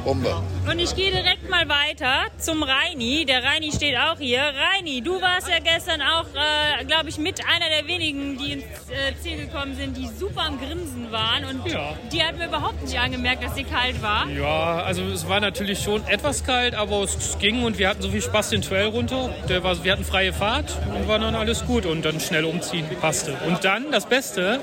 Bombe. 0.00 0.42
Und 0.70 0.78
ich 0.78 0.94
gehe 0.94 1.10
direkt 1.10 1.48
mal 1.50 1.68
weiter 1.68 2.26
zum 2.38 2.62
Reini. 2.62 3.24
Der 3.26 3.42
Reini 3.42 3.72
steht 3.72 3.96
auch 3.96 4.18
hier. 4.18 4.40
Reini, 4.40 5.00
du 5.02 5.20
warst 5.20 5.48
ja 5.48 5.58
gestern 5.62 6.00
auch, 6.02 6.26
äh, 6.34 6.84
glaube 6.84 7.08
ich, 7.08 7.18
mit 7.18 7.40
einer 7.46 7.66
der 7.68 7.86
wenigen, 7.86 8.38
die 8.38 8.52
ins 8.52 8.64
äh, 8.90 9.14
Ziel 9.22 9.36
gekommen 9.46 9.74
sind, 9.76 9.96
die 9.96 10.06
super 10.08 10.42
am 10.42 10.58
Grinsen 10.60 11.10
waren. 11.12 11.44
Und 11.44 11.66
Ja. 11.70 11.94
die 12.12 12.22
hat 12.22 12.36
mir 12.38 12.46
überhaupt 12.46 12.82
nicht 12.82 12.98
angemerkt, 12.98 13.42
dass 13.44 13.54
sie 13.54 13.64
kalt 13.64 14.00
war. 14.02 14.28
Ja, 14.28 14.82
also 14.82 15.02
es 15.02 15.28
war 15.28 15.40
natürlich 15.40 15.80
schon 15.82 16.06
etwas 16.06 16.44
kalt, 16.44 16.74
aber 16.74 17.02
es 17.02 17.38
ging 17.38 17.62
und 17.64 17.78
wir 17.78 17.88
hatten 17.88 18.02
so 18.02 18.10
viel 18.10 18.22
Spaß 18.22 18.50
den 18.50 18.62
Trail 18.62 18.86
runter. 18.86 19.30
Der 19.48 19.62
war, 19.64 19.82
wir 19.84 19.92
hatten 19.92 20.04
freie 20.04 20.32
Fahrt 20.32 20.76
und 20.94 21.08
war 21.08 21.18
dann 21.18 21.34
alles 21.34 21.64
gut 21.66 21.86
und 21.86 22.04
dann 22.04 22.20
schnell 22.20 22.44
umziehen, 22.44 22.86
passte. 23.00 23.36
Und 23.46 23.64
dann 23.64 23.90
das 23.90 24.06
Beste, 24.06 24.60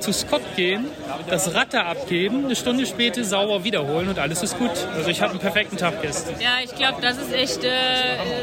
zu 0.00 0.12
Scott 0.12 0.42
gehen, 0.56 0.86
das 1.28 1.54
Rad 1.54 1.72
da 1.74 1.82
abgeben, 1.84 2.44
eine 2.46 2.56
Stunde 2.56 2.86
später 2.86 3.22
sauber 3.24 3.64
wiederholen 3.64 4.08
und 4.08 4.18
alles 4.18 4.42
ist 4.42 4.58
gut. 4.58 4.70
Also 4.96 5.10
ich 5.10 5.20
hatte 5.20 5.32
einen 5.32 5.40
perfekten 5.40 5.76
Tag 5.76 6.00
gestern. 6.02 6.34
Ja, 6.40 6.56
ich 6.64 6.74
glaube, 6.74 7.00
das 7.02 7.18
ist 7.18 7.32
echt 7.32 7.64
äh, 7.64 7.70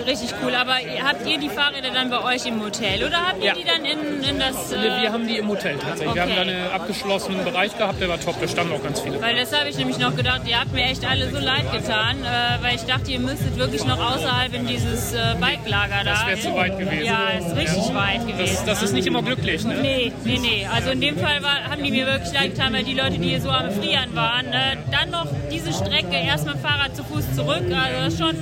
richtig 0.08 0.30
cool. 0.44 0.54
Aber 0.56 0.74
habt 1.04 1.28
ihr 1.28 1.40
die 1.40 1.50
Fahrräder 1.50 1.90
dann 1.94 2.10
bei 2.10 2.24
euch 2.24 2.46
im 2.46 2.62
Hotel 2.64 3.04
oder 3.04 3.18
habt 3.28 3.40
ihr 3.40 3.48
Ja. 3.48 3.54
die 3.56 3.64
dann 3.64 3.84
in, 3.86 4.24
in 4.24 4.40
das... 4.40 4.72
Äh, 4.72 5.02
Wir 5.02 5.12
haben 5.12 5.28
die 5.28 5.38
im 5.38 5.48
Hotel 5.50 5.76
tatsächlich. 5.78 6.14
Wir 6.16 6.22
haben 6.22 6.30
da 6.36 6.38
Okay. 6.42 6.52
einen 6.52 6.72
abgeschlossenen 6.72 7.44
Bereich 7.44 7.76
gehabt, 7.78 8.00
der 8.00 8.10
war 8.10 8.20
top, 8.20 8.40
da 8.40 8.48
standen 8.48 8.74
auch 8.74 8.84
ganz 8.84 9.00
viele. 9.02 9.20
Weil 9.22 9.36
das 9.36 9.58
habe 9.58 9.70
ich 9.70 9.78
nämlich 9.78 9.98
noch 9.98 10.16
gedacht, 10.16 10.42
ihr 10.46 10.60
habt 10.60 10.72
mir 10.74 10.84
echt 10.86 11.04
alle 11.10 11.30
so 11.32 11.40
leid 11.40 11.72
getan, 11.72 12.18
äh, 12.24 12.64
weil 12.64 12.76
ich 12.76 12.84
dachte, 12.84 13.12
ihr 13.12 13.20
müsstet 13.20 13.58
wirklich 13.58 13.84
noch 13.86 13.98
außerhalb 14.00 14.54
in 14.54 14.68
dieses 14.68 15.14
äh, 15.14 15.36
Bike-Lager 15.40 16.04
da. 16.04 16.12
Das 16.12 16.28
wäre 16.28 16.40
zu 16.40 16.54
weit 16.56 16.78
gewesen. 16.78 17.06
Ja, 17.06 17.30
ist 17.40 17.56
richtig 17.56 17.94
weit 17.96 18.28
gewesen. 18.28 18.56
Das, 18.56 18.66
das 18.66 18.84
ist 18.84 18.94
nicht 18.94 19.08
immer 19.08 19.24
glücklich, 19.24 19.64
ne? 19.66 19.76
Nee, 19.82 20.12
nee, 20.24 20.38
nee. 20.40 20.68
Also 20.72 20.92
in 20.92 21.02
dem 21.02 21.18
Fall 21.18 21.42
war, 21.42 21.47
haben 21.48 21.84
die 21.84 21.92
mir 21.92 22.06
wirklich 22.06 22.34
leid 22.34 22.52
getan, 22.56 22.74
weil 22.74 22.84
die 22.84 22.94
Leute, 22.94 23.18
die 23.18 23.30
hier 23.30 23.42
so 23.42 23.50
am 23.50 23.72
Frieren 23.72 24.16
waren, 24.16 24.48
äh, 24.48 24.78
dann 24.92 25.10
noch 25.12 25.28
diese 25.52 25.74
Strecke 25.74 26.16
erst 26.16 26.46
mit 26.46 26.56
dem 26.56 26.62
Fahrrad 26.62 26.96
zu 26.96 27.04
Fuß 27.04 27.36
zurück. 27.36 27.64
Also 27.72 28.00
das 28.04 28.14
ist 28.14 28.20
schon. 28.20 28.36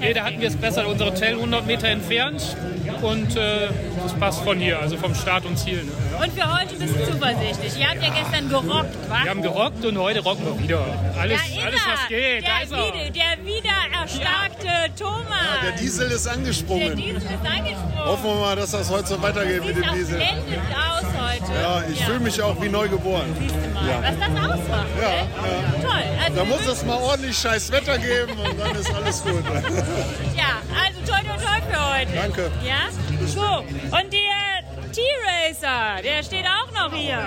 Nee, 0.00 0.12
da 0.12 0.24
hatten 0.24 0.40
wir 0.40 0.48
es 0.48 0.56
besser. 0.56 0.86
Unser 0.88 1.06
Hotel 1.06 1.34
100 1.34 1.66
Meter 1.66 1.88
entfernt 1.88 2.56
und 3.02 3.36
äh, 3.36 3.68
das 4.02 4.12
passt 4.14 4.42
von 4.42 4.58
hier, 4.58 4.78
also 4.80 4.96
vom 4.96 5.14
Start 5.14 5.44
und 5.44 5.56
Ziel. 5.58 5.84
Ne? 5.84 5.92
Und 6.22 6.32
für 6.32 6.58
heute 6.58 6.74
bist 6.76 6.94
du 6.96 7.12
zuversichtlich. 7.12 7.78
Ihr 7.78 7.88
habt 7.88 8.02
ja 8.02 8.10
gestern 8.10 8.48
gerockt, 8.48 8.94
wa? 9.08 9.22
Wir 9.22 9.30
haben 9.30 9.42
gerockt 9.42 9.84
und 9.84 9.98
heute 9.98 10.20
rocken 10.20 10.44
wir 10.44 10.62
wieder. 10.62 10.84
Alles, 11.18 11.40
da 11.54 11.62
alles 11.62 11.80
er, 11.86 11.92
was 11.92 12.08
geht, 12.08 12.42
da 12.42 12.48
der, 12.48 12.62
ist 12.64 12.72
er. 12.72 12.94
wieder, 12.94 13.10
der 13.10 13.46
wieder 13.46 13.61
erstarkte 14.22 14.94
Thomas. 14.98 15.38
Der 15.62 15.72
Diesel 15.72 16.10
ist 16.10 16.26
Der 16.26 16.32
angesprungen. 16.34 16.96
Diesel 16.96 17.16
ist 17.16 17.26
angesprungen. 17.26 18.04
Hoffen 18.04 18.24
wir 18.24 18.34
mal, 18.34 18.56
dass 18.56 18.70
das 18.72 18.90
heute 18.90 19.08
so 19.08 19.22
weitergeht 19.22 19.64
mit 19.64 19.76
dem 19.76 19.84
auch 19.84 19.94
Diesel. 19.94 20.20
aus 20.20 21.04
heute. 21.04 21.52
Ja, 21.60 21.82
ich 21.90 22.04
fühle 22.04 22.20
mich 22.20 22.40
auch 22.42 22.60
wie 22.60 22.68
neu 22.68 22.88
geboren. 22.88 23.34
Ja. 23.86 24.02
Was 24.02 24.18
das 24.18 24.50
ausmacht. 24.50 24.86
Ja, 25.00 25.08
ne? 25.08 25.28
ja. 25.82 25.88
Toll. 25.88 26.02
Also 26.24 26.36
Da 26.36 26.44
muss 26.44 26.66
es 26.66 26.84
mal 26.84 26.98
ordentlich 26.98 27.36
scheiß 27.36 27.70
Wetter 27.72 27.98
geben 27.98 28.32
und 28.38 28.58
dann 28.58 28.74
ist 28.76 28.92
alles 28.94 29.22
gut. 29.22 29.44
Ja, 30.36 30.60
also 30.74 31.00
toll, 31.06 31.20
toll, 31.26 31.44
toll 31.44 31.62
für 31.70 31.94
heute. 31.94 32.12
Danke. 32.14 32.50
Ja? 32.64 32.88
So, 33.26 33.40
und 33.96 34.12
der 34.12 34.62
T-Racer, 34.92 36.02
der 36.02 36.22
steht 36.22 36.46
auch 36.46 36.72
noch 36.72 36.96
hier. 36.96 37.18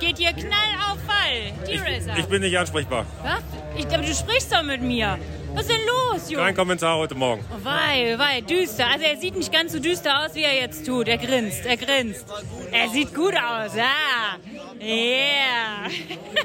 Geht 0.00 0.18
hier 0.18 0.32
knall 0.32 0.74
auf 0.90 0.98
Fall. 1.06 1.52
T-Racer. 1.66 2.18
Ich 2.18 2.26
bin 2.26 2.42
nicht 2.42 2.58
ansprechbar. 2.58 3.06
Was? 3.22 3.42
Ich 3.76 3.88
glaube, 3.88 4.04
du 4.04 4.14
sprichst 4.14 4.52
doch 4.52 4.62
mit 4.62 4.82
mir. 4.82 5.18
Was 5.54 5.66
ist 5.66 5.70
denn 5.70 5.86
los, 5.86 6.30
Junge? 6.30 6.44
Kein 6.46 6.54
Kommentar 6.56 6.98
heute 6.98 7.14
Morgen. 7.14 7.44
Oh, 7.48 7.64
Wei, 7.64 8.18
wei, 8.18 8.40
düster. 8.40 8.88
Also 8.88 9.04
er 9.04 9.16
sieht 9.16 9.36
nicht 9.36 9.52
ganz 9.52 9.72
so 9.72 9.78
düster 9.78 10.24
aus, 10.24 10.34
wie 10.34 10.42
er 10.42 10.54
jetzt 10.54 10.84
tut. 10.84 11.06
Er 11.06 11.16
grinst, 11.16 11.64
er 11.64 11.76
grinst. 11.76 12.26
Er 12.72 12.88
sieht 12.88 13.14
gut 13.14 13.34
aus, 13.34 13.76
ja. 13.76 14.36
Yeah. 14.80 15.88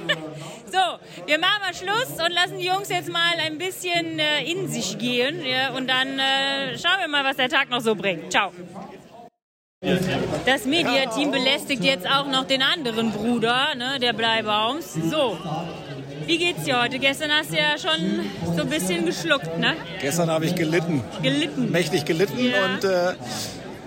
so, 0.72 1.26
wir 1.26 1.40
machen 1.40 1.60
mal 1.60 1.74
Schluss 1.74 2.24
und 2.24 2.32
lassen 2.34 2.60
die 2.60 2.68
Jungs 2.68 2.90
jetzt 2.90 3.10
mal 3.10 3.34
ein 3.44 3.58
bisschen 3.58 4.20
äh, 4.20 4.44
in 4.44 4.68
sich 4.68 5.00
gehen. 5.00 5.44
Ja, 5.44 5.72
und 5.72 5.90
dann 5.90 6.20
äh, 6.20 6.78
schauen 6.78 7.00
wir 7.00 7.08
mal, 7.08 7.24
was 7.24 7.38
der 7.38 7.50
Tag 7.50 7.72
noch 7.72 7.82
so 7.82 7.96
bringt. 7.96 8.32
Ciao. 8.32 8.52
Das 10.46 10.66
Mediateam 10.66 11.32
belästigt 11.32 11.84
jetzt 11.84 12.06
auch 12.06 12.28
noch 12.28 12.46
den 12.46 12.62
anderen 12.62 13.12
Bruder, 13.12 13.76
ne, 13.76 13.98
der 14.00 14.14
Bleibaums. 14.14 14.94
So, 14.94 15.38
wie 16.30 16.38
geht's 16.38 16.64
dir 16.64 16.80
heute? 16.80 17.00
Gestern 17.00 17.32
hast 17.32 17.50
du 17.52 17.56
ja 17.58 17.76
schon 17.80 18.20
so 18.56 18.62
ein 18.62 18.70
bisschen 18.70 19.04
geschluckt, 19.04 19.58
ne? 19.58 19.76
Gestern 20.00 20.30
habe 20.30 20.46
ich 20.46 20.54
gelitten. 20.54 21.04
Gelitten. 21.24 21.72
Mächtig 21.72 22.06
gelitten 22.06 22.38
Ja. 22.38 22.66
und 22.66 22.84
äh, 22.84 23.14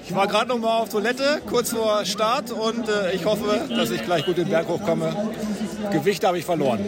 ich 0.04 0.12
war 0.12 0.26
gerade 0.26 0.48
noch 0.48 0.58
mal 0.58 0.78
auf 0.78 0.88
Toilette, 0.88 1.40
kurz 1.48 1.70
vor 1.70 2.04
Start 2.04 2.50
und 2.50 2.88
äh, 2.88 3.12
ich 3.12 3.24
hoffe, 3.24 3.68
dass 3.68 3.92
ich 3.92 4.02
gleich 4.04 4.26
gut 4.26 4.38
den 4.38 4.48
Berg 4.48 4.66
hochkomme. 4.66 5.14
Gewicht 5.92 6.24
habe 6.24 6.36
ich 6.36 6.44
verloren. 6.44 6.80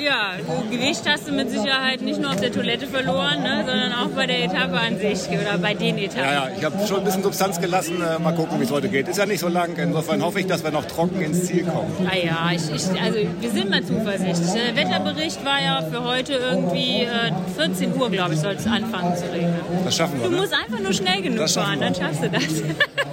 Ja, 0.00 0.32
Gewicht 0.70 1.02
hast 1.06 1.28
du 1.28 1.32
mit 1.32 1.50
Sicherheit 1.50 2.00
nicht 2.02 2.20
nur 2.20 2.30
auf 2.30 2.40
der 2.40 2.50
Toilette 2.52 2.86
verloren, 2.86 3.42
ne, 3.42 3.64
sondern 3.66 3.92
auch 3.92 4.08
bei 4.08 4.26
der 4.26 4.44
Etappe 4.44 4.72
an 4.78 4.98
sich 4.98 5.28
oder 5.28 5.58
bei 5.58 5.74
den 5.74 5.98
Etappen. 5.98 6.24
Ja, 6.24 6.32
ja, 6.32 6.48
ich 6.58 6.64
habe 6.64 6.86
schon 6.86 6.98
ein 6.98 7.04
bisschen 7.04 7.22
Substanz 7.22 7.60
gelassen. 7.60 7.96
Äh, 8.02 8.18
mal 8.18 8.34
gucken, 8.34 8.58
wie 8.58 8.64
es 8.64 8.70
heute 8.70 8.88
geht. 8.88 9.08
Ist 9.08 9.18
ja 9.18 9.26
nicht 9.26 9.40
so 9.40 9.48
lang. 9.48 9.76
Insofern 9.76 10.22
hoffe 10.22 10.40
ich, 10.40 10.46
dass 10.46 10.64
wir 10.64 10.70
noch 10.70 10.84
trocken 10.86 11.20
ins 11.20 11.44
Ziel 11.46 11.64
kommen. 11.64 11.92
Ah 12.10 12.16
ja, 12.16 12.50
ich, 12.54 12.62
ich, 12.74 13.02
also 13.02 13.18
wir 13.40 13.50
sind 13.50 13.70
mal 13.70 13.82
zuversichtlich. 13.84 14.50
Der 14.52 14.76
Wetterbericht 14.76 15.44
war 15.44 15.60
ja 15.62 15.82
für 15.82 16.02
heute 16.04 16.34
irgendwie 16.34 17.02
äh, 17.02 17.32
14 17.56 17.94
Uhr, 17.94 18.10
glaube 18.10 18.34
ich, 18.34 18.40
soll 18.40 18.52
es 18.54 18.66
anfangen 18.66 19.16
zu 19.16 19.24
regnen. 19.32 19.54
Das 19.84 19.96
schaffen 19.96 20.20
wir. 20.20 20.28
Du 20.28 20.34
Ne? 20.34 20.40
musst 20.40 20.54
einfach 20.54 20.80
nur 20.82 20.92
schnell 20.92 21.20
genug 21.22 21.48
fahren, 21.48 21.78
wir. 21.80 21.86
dann 21.86 21.94
schaffst 21.94 22.22
du 22.22 22.30
das. 22.30 22.62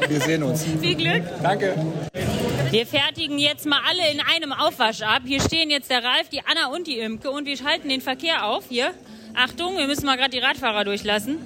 Wir 0.09 0.21
sehen 0.21 0.43
uns. 0.43 0.63
Viel 0.81 0.95
Glück. 0.95 1.23
Danke. 1.43 1.73
Wir 2.71 2.85
fertigen 2.85 3.39
jetzt 3.39 3.65
mal 3.65 3.79
alle 3.89 4.11
in 4.11 4.21
einem 4.21 4.53
Aufwasch 4.53 5.01
ab. 5.01 5.23
Hier 5.25 5.41
stehen 5.41 5.71
jetzt 5.71 5.89
der 5.89 6.03
Ralf, 6.03 6.29
die 6.29 6.41
Anna 6.45 6.67
und 6.67 6.85
die 6.85 6.99
Imke 6.99 7.31
und 7.31 7.47
wir 7.47 7.57
schalten 7.57 7.89
den 7.89 7.99
Verkehr 7.99 8.45
auf. 8.45 8.65
Hier, 8.69 8.91
Achtung, 9.33 9.75
wir 9.77 9.87
müssen 9.87 10.05
mal 10.05 10.17
gerade 10.17 10.29
die 10.29 10.37
Radfahrer 10.37 10.83
durchlassen. 10.83 11.39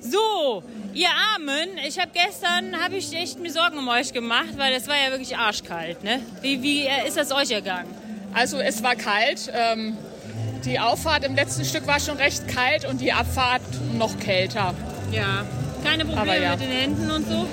So, 0.00 0.62
ihr 0.94 1.10
Armen, 1.34 1.76
ich 1.86 1.98
habe 1.98 2.10
gestern, 2.14 2.82
habe 2.82 2.96
ich 2.96 3.12
echt 3.12 3.38
mir 3.38 3.52
Sorgen 3.52 3.76
um 3.76 3.86
euch 3.88 4.14
gemacht, 4.14 4.56
weil 4.56 4.72
es 4.72 4.88
war 4.88 4.96
ja 4.96 5.10
wirklich 5.10 5.36
arschkalt. 5.36 6.02
Ne? 6.04 6.20
Wie, 6.40 6.62
wie 6.62 6.86
äh, 6.86 7.06
ist 7.06 7.18
das 7.18 7.32
euch 7.32 7.50
ergangen? 7.50 7.94
Also 8.32 8.58
es 8.58 8.82
war 8.82 8.96
kalt. 8.96 9.52
Ähm, 9.52 9.98
die 10.64 10.80
Auffahrt 10.80 11.24
im 11.24 11.34
letzten 11.34 11.66
Stück 11.66 11.86
war 11.86 12.00
schon 12.00 12.16
recht 12.16 12.48
kalt 12.48 12.86
und 12.88 13.02
die 13.02 13.12
Abfahrt 13.12 13.60
noch 13.98 14.18
kälter. 14.18 14.74
Ja, 15.12 15.44
keine 15.84 16.06
Probleme 16.06 16.44
ja. 16.44 16.50
mit 16.52 16.60
den 16.62 16.70
Händen 16.70 17.10
und 17.10 17.28
so? 17.28 17.46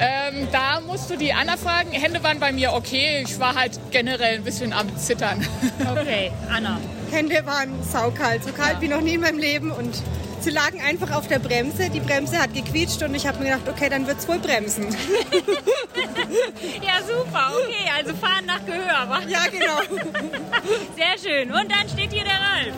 Ähm, 0.00 0.48
da 0.50 0.80
musst 0.80 1.10
du 1.10 1.16
die 1.16 1.32
Anna 1.32 1.56
fragen. 1.58 1.92
Hände 1.92 2.22
waren 2.22 2.40
bei 2.40 2.52
mir 2.52 2.72
okay. 2.72 3.22
Ich 3.26 3.38
war 3.38 3.54
halt 3.54 3.78
generell 3.90 4.36
ein 4.36 4.44
bisschen 4.44 4.72
am 4.72 4.96
Zittern. 4.96 5.46
Okay, 5.90 6.30
Anna. 6.50 6.78
Hände 7.10 7.44
waren 7.46 7.82
saukalt, 7.82 8.44
so 8.44 8.52
kalt 8.52 8.80
wie 8.80 8.88
noch 8.88 9.00
nie 9.00 9.14
in 9.14 9.20
meinem 9.20 9.38
Leben 9.38 9.70
und 9.70 10.02
sie 10.40 10.50
lagen 10.50 10.80
einfach 10.80 11.10
auf 11.10 11.26
der 11.26 11.38
Bremse. 11.38 11.90
Die 11.90 12.00
Bremse 12.00 12.38
hat 12.38 12.54
gequietscht 12.54 13.02
und 13.02 13.14
ich 13.14 13.26
habe 13.26 13.38
mir 13.38 13.56
gedacht, 13.56 13.68
okay, 13.68 13.88
dann 13.88 14.06
wird's 14.06 14.28
wohl 14.28 14.38
bremsen. 14.38 14.86
Ja, 16.82 17.02
super, 17.06 17.52
okay, 17.56 17.90
also 17.96 18.14
fahren 18.14 18.46
nach 18.46 18.64
Gehör, 18.64 19.08
wa? 19.08 19.20
Ja, 19.28 19.44
genau. 19.50 19.80
Sehr 20.96 21.18
schön. 21.22 21.50
Und 21.50 21.70
dann 21.70 21.88
steht 21.88 22.12
hier 22.12 22.24
der 22.24 22.34
Ralf. 22.34 22.74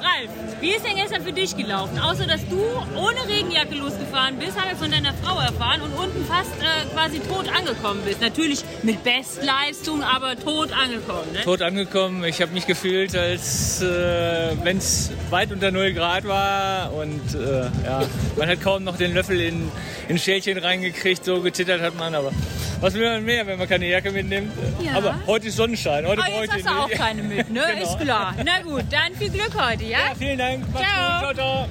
Ralf, 0.00 0.30
wie 0.60 0.70
ist 0.70 0.84
denn 0.84 0.96
gestern 0.96 1.22
für 1.22 1.32
dich 1.32 1.56
gelaufen? 1.56 1.98
Außer, 1.98 2.26
dass 2.26 2.40
du 2.48 2.60
ohne 2.96 3.28
Regenjacke 3.28 3.74
losgefahren 3.74 4.38
bist, 4.38 4.58
haben 4.58 4.70
wir 4.70 4.76
von 4.76 4.90
deiner 4.90 5.12
Frau 5.14 5.40
erfahren 5.40 5.80
und 5.82 5.92
unten 5.92 6.24
fast 6.26 6.50
äh, 6.60 6.86
quasi 6.94 7.20
tot 7.20 7.48
angekommen 7.48 8.00
bist. 8.04 8.20
Natürlich 8.20 8.60
mit 8.82 9.02
Bestleistung, 9.02 10.02
aber 10.02 10.36
tot 10.38 10.72
angekommen. 10.72 11.32
Ne? 11.32 11.40
Tot 11.42 11.62
angekommen. 11.62 12.24
Ich 12.24 12.40
habe 12.40 12.52
mich 12.52 12.66
gefühlt, 12.66 13.16
als 13.16 13.82
äh, 13.82 14.56
wenn 14.62 14.78
es 14.78 15.10
weit 15.30 15.52
unter 15.52 15.70
0 15.70 15.92
Grad 15.92 16.26
war. 16.26 16.92
Und 16.94 17.34
äh, 17.34 17.62
ja, 17.84 18.02
man 18.36 18.48
hat 18.48 18.60
kaum 18.60 18.84
noch 18.84 18.96
den 18.96 19.14
Löffel 19.14 19.40
in, 19.40 19.70
in 20.08 20.18
Schälchen 20.18 20.58
reingekriegt. 20.58 21.24
So 21.24 21.40
getittert 21.40 21.80
hat 21.80 21.96
man. 21.96 22.14
Aber 22.14 22.32
was 22.80 22.94
will 22.94 23.08
man 23.08 23.24
mehr, 23.24 23.46
wenn 23.46 23.58
man 23.58 23.68
keine 23.68 23.88
Jacke 23.88 24.10
mitnimmt? 24.12 24.52
Ja. 24.80 24.92
Aber 24.92 25.18
heute 25.26 25.48
ist 25.48 25.56
Sonnenschein. 25.56 26.06
Heute 26.06 26.22
Aber 26.22 26.30
brauche 26.30 26.44
ich 26.44 26.52
hast 26.52 26.66
du 26.66 26.70
auch 26.70 26.90
keine 26.90 27.22
mit, 27.22 27.50
ne? 27.50 27.62
Genau. 27.78 27.92
Ist 27.92 28.00
klar. 28.00 28.34
Na 28.44 28.62
gut, 28.62 28.84
dann 28.90 29.14
viel 29.14 29.30
Glück 29.30 29.52
heute, 29.60 29.84
ja? 29.88 29.98
Ja, 29.98 30.14
vielen 30.16 30.38
Dank. 30.38 30.64
Ciao. 30.72 31.26
gut. 31.26 31.34
Ciao, 31.34 31.34
ciao. 31.34 31.66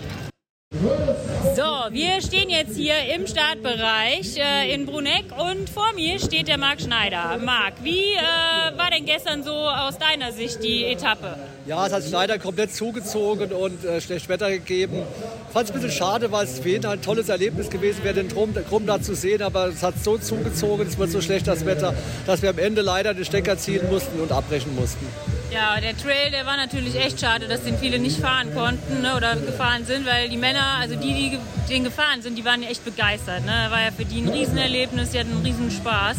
So, 1.55 1.93
wir 1.93 2.21
stehen 2.21 2.49
jetzt 2.49 2.75
hier 2.75 2.95
im 3.15 3.25
Startbereich 3.25 4.37
äh, 4.37 4.73
in 4.73 4.85
Bruneck 4.85 5.25
und 5.37 5.69
vor 5.69 5.93
mir 5.95 6.19
steht 6.19 6.49
der 6.49 6.57
Marc 6.57 6.81
Schneider. 6.81 7.39
Marc, 7.43 7.75
wie 7.83 8.13
äh, 8.13 8.77
war 8.77 8.91
denn 8.91 9.05
gestern 9.05 9.43
so 9.43 9.53
aus 9.53 9.97
deiner 9.97 10.33
Sicht 10.33 10.61
die 10.61 10.83
Etappe? 10.85 11.37
Ja, 11.65 11.87
es 11.87 11.93
hat 11.93 12.03
sich 12.03 12.11
leider 12.11 12.37
komplett 12.37 12.75
zugezogen 12.75 13.53
und 13.53 13.83
äh, 13.85 14.01
schlecht 14.01 14.29
Wetter 14.29 14.51
gegeben. 14.51 15.03
Ich 15.47 15.53
fand 15.53 15.69
es 15.69 15.71
ein 15.71 15.81
bisschen 15.81 15.97
schade, 15.97 16.31
weil 16.31 16.45
es 16.45 16.59
für 16.59 16.69
jeden 16.69 16.85
ein 16.85 17.01
tolles 17.01 17.29
Erlebnis 17.29 17.69
gewesen 17.69 18.03
wäre, 18.03 18.15
den 18.15 18.29
Drum, 18.29 18.53
Drum 18.53 18.85
da 18.85 19.01
zu 19.01 19.15
sehen. 19.15 19.41
Aber 19.41 19.67
es 19.67 19.83
hat 19.83 19.95
so 20.03 20.17
zugezogen, 20.17 20.85
es 20.85 20.97
wird 20.97 21.11
so 21.11 21.21
schlecht 21.21 21.47
das 21.47 21.65
Wetter, 21.65 21.93
dass 22.25 22.41
wir 22.41 22.49
am 22.49 22.59
Ende 22.59 22.81
leider 22.81 23.13
den 23.13 23.25
Stecker 23.25 23.57
ziehen 23.57 23.89
mussten 23.89 24.19
und 24.19 24.31
abbrechen 24.31 24.75
mussten. 24.75 25.07
Ja, 25.51 25.79
der 25.79 25.97
Trail, 25.97 26.29
der 26.31 26.45
war 26.45 26.57
natürlich 26.57 26.95
echt 26.95 27.21
schade, 27.21 27.47
dass 27.47 27.63
den 27.63 27.77
viele 27.77 27.99
nicht 27.99 28.19
fahren 28.19 28.53
konnten 28.53 29.01
ne, 29.01 29.15
oder 29.15 29.35
gefahren 29.35 29.85
sind, 29.85 30.05
weil 30.05 30.27
die 30.29 30.37
Männer, 30.37 30.77
also 30.81 30.95
die, 30.95 31.13
die 31.13 31.39
den 31.69 31.83
gefahren 31.85 32.21
sind, 32.21 32.37
die 32.37 32.43
waren 32.43 32.63
echt 32.63 32.83
begeistert. 32.83 33.45
Ne? 33.45 33.67
War 33.69 33.81
ja 33.81 33.91
für 33.95 34.05
die 34.05 34.21
ein 34.21 34.29
Riesenerlebnis, 34.29 35.11
die 35.11 35.19
hatten 35.19 35.31
einen 35.31 35.45
Riesenspaß. 35.45 36.17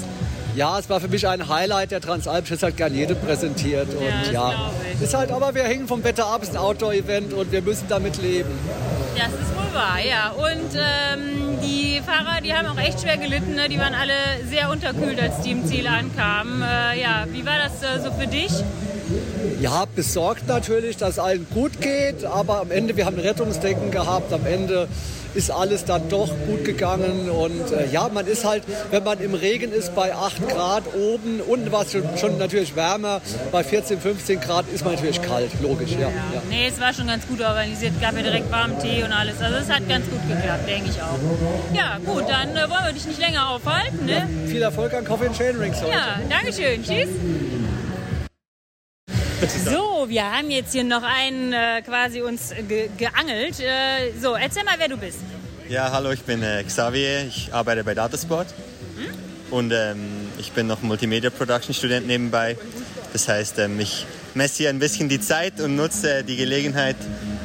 Ja, 0.56 0.78
es 0.78 0.88
war 0.88 1.00
für 1.00 1.08
mich 1.08 1.28
ein 1.28 1.48
Highlight 1.48 1.92
der 1.92 2.00
Transalp. 2.00 2.50
Es 2.50 2.62
halt 2.62 2.76
gern 2.76 2.92
jedem 2.92 3.16
präsentiert. 3.20 3.88
Und 3.90 4.02
das 4.22 4.32
ja, 4.32 4.72
ich. 4.92 5.02
ist 5.02 5.14
halt, 5.14 5.30
aber 5.30 5.54
wir 5.54 5.62
hängen 5.62 5.86
vom 5.86 6.02
Wetter 6.02 6.26
ab, 6.26 6.42
es 6.42 6.48
ist 6.48 6.56
ein 6.56 6.60
Outdoor-Event 6.60 7.32
und 7.32 7.52
wir 7.52 7.62
müssen 7.62 7.86
damit 7.88 8.20
leben. 8.20 8.50
Das 9.16 9.28
ist 9.28 9.54
wohl 9.54 9.72
wahr, 9.72 9.98
ja. 10.00 10.30
Und 10.30 10.74
ähm, 10.74 11.58
die 11.62 12.00
Fahrer, 12.04 12.40
die 12.40 12.54
haben 12.54 12.66
auch 12.66 12.80
echt 12.80 13.00
schwer 13.02 13.18
gelitten. 13.18 13.54
Ne? 13.54 13.68
Die 13.68 13.78
waren 13.78 13.94
alle 13.94 14.14
sehr 14.48 14.70
unterkühlt, 14.70 15.20
als 15.20 15.42
die 15.42 15.52
im 15.52 15.64
Ziel 15.64 15.86
ankamen. 15.86 16.62
Äh, 16.62 17.00
ja, 17.00 17.26
wie 17.30 17.46
war 17.46 17.58
das 17.58 17.82
äh, 17.82 18.02
so 18.02 18.10
für 18.10 18.26
dich? 18.26 18.50
Ja, 19.60 19.84
besorgt 19.94 20.46
natürlich, 20.46 20.96
dass 20.96 21.18
allen 21.18 21.46
gut 21.52 21.80
geht, 21.80 22.24
aber 22.24 22.60
am 22.60 22.70
Ende, 22.70 22.96
wir 22.96 23.06
haben 23.06 23.18
Rettungsdecken 23.18 23.90
gehabt, 23.90 24.32
am 24.32 24.46
Ende 24.46 24.88
ist 25.34 25.50
alles 25.50 25.84
dann 25.84 26.08
doch 26.08 26.30
gut 26.46 26.64
gegangen 26.64 27.30
und 27.30 27.70
äh, 27.72 27.86
ja, 27.92 28.08
man 28.12 28.26
ist 28.26 28.44
halt, 28.44 28.62
wenn 28.90 29.04
man 29.04 29.20
im 29.20 29.34
Regen 29.34 29.72
ist 29.72 29.94
bei 29.94 30.14
8 30.14 30.48
Grad 30.48 30.84
oben, 30.94 31.40
unten 31.40 31.70
war 31.70 31.82
es 31.82 31.92
schon, 31.92 32.02
schon 32.16 32.38
natürlich 32.38 32.74
wärmer, 32.76 33.20
bei 33.52 33.62
14, 33.62 34.00
15 34.00 34.40
Grad 34.40 34.64
ist 34.72 34.84
man 34.84 34.94
natürlich 34.94 35.20
kalt, 35.22 35.50
logisch, 35.62 35.92
ja. 35.92 36.08
ja. 36.08 36.42
Nee, 36.48 36.68
es 36.68 36.80
war 36.80 36.92
schon 36.92 37.06
ganz 37.06 37.26
gut 37.26 37.40
organisiert. 37.40 38.00
Gab 38.00 38.16
ja 38.16 38.22
direkt 38.22 38.50
warmen 38.50 38.78
Tee 38.80 39.02
und 39.04 39.12
alles. 39.12 39.40
Also 39.40 39.58
es 39.58 39.70
hat 39.70 39.88
ganz 39.88 40.06
gut 40.08 40.20
geklappt, 40.28 40.68
denke 40.68 40.90
ich 40.90 41.00
auch. 41.02 41.18
Ja, 41.74 41.98
gut, 42.04 42.24
dann 42.28 42.56
äh, 42.56 42.68
wollen 42.70 42.86
wir 42.86 42.92
dich 42.92 43.06
nicht 43.06 43.20
länger 43.20 43.50
aufhalten. 43.50 44.06
Ne? 44.06 44.28
Viel 44.46 44.62
Erfolg 44.62 44.94
an 44.94 45.04
Coffee 45.04 45.26
and 45.26 45.36
Chain 45.36 45.56
Rings 45.56 45.80
heute. 45.80 45.92
Ja, 45.92 46.20
Dankeschön. 46.28 46.82
Tschüss. 46.82 47.08
So, 49.64 50.08
wir 50.08 50.24
haben 50.24 50.50
jetzt 50.50 50.72
hier 50.72 50.82
noch 50.82 51.02
einen 51.04 51.52
äh, 51.52 51.80
quasi 51.82 52.22
uns 52.22 52.52
ge 52.68 52.88
geangelt. 52.96 53.60
Äh, 53.60 54.12
so, 54.20 54.34
erzähl 54.34 54.64
mal, 54.64 54.74
wer 54.78 54.88
du 54.88 54.96
bist. 54.96 55.20
Ja, 55.68 55.92
hallo, 55.92 56.10
ich 56.10 56.22
bin 56.22 56.42
äh, 56.42 56.64
Xavier, 56.64 57.26
ich 57.28 57.52
arbeite 57.52 57.84
bei 57.84 57.94
Datasport 57.94 58.48
und 59.50 59.72
ähm, 59.72 59.98
ich 60.38 60.52
bin 60.52 60.66
noch 60.66 60.82
Multimedia 60.82 61.30
Production 61.30 61.72
Student 61.72 62.06
nebenbei. 62.06 62.56
Das 63.12 63.28
heißt, 63.28 63.58
ähm, 63.60 63.78
ich 63.78 64.06
messe 64.34 64.56
hier 64.58 64.70
ein 64.70 64.80
bisschen 64.80 65.08
die 65.08 65.20
Zeit 65.20 65.60
und 65.60 65.76
nutze 65.76 66.24
die 66.24 66.36
Gelegenheit, 66.36 66.96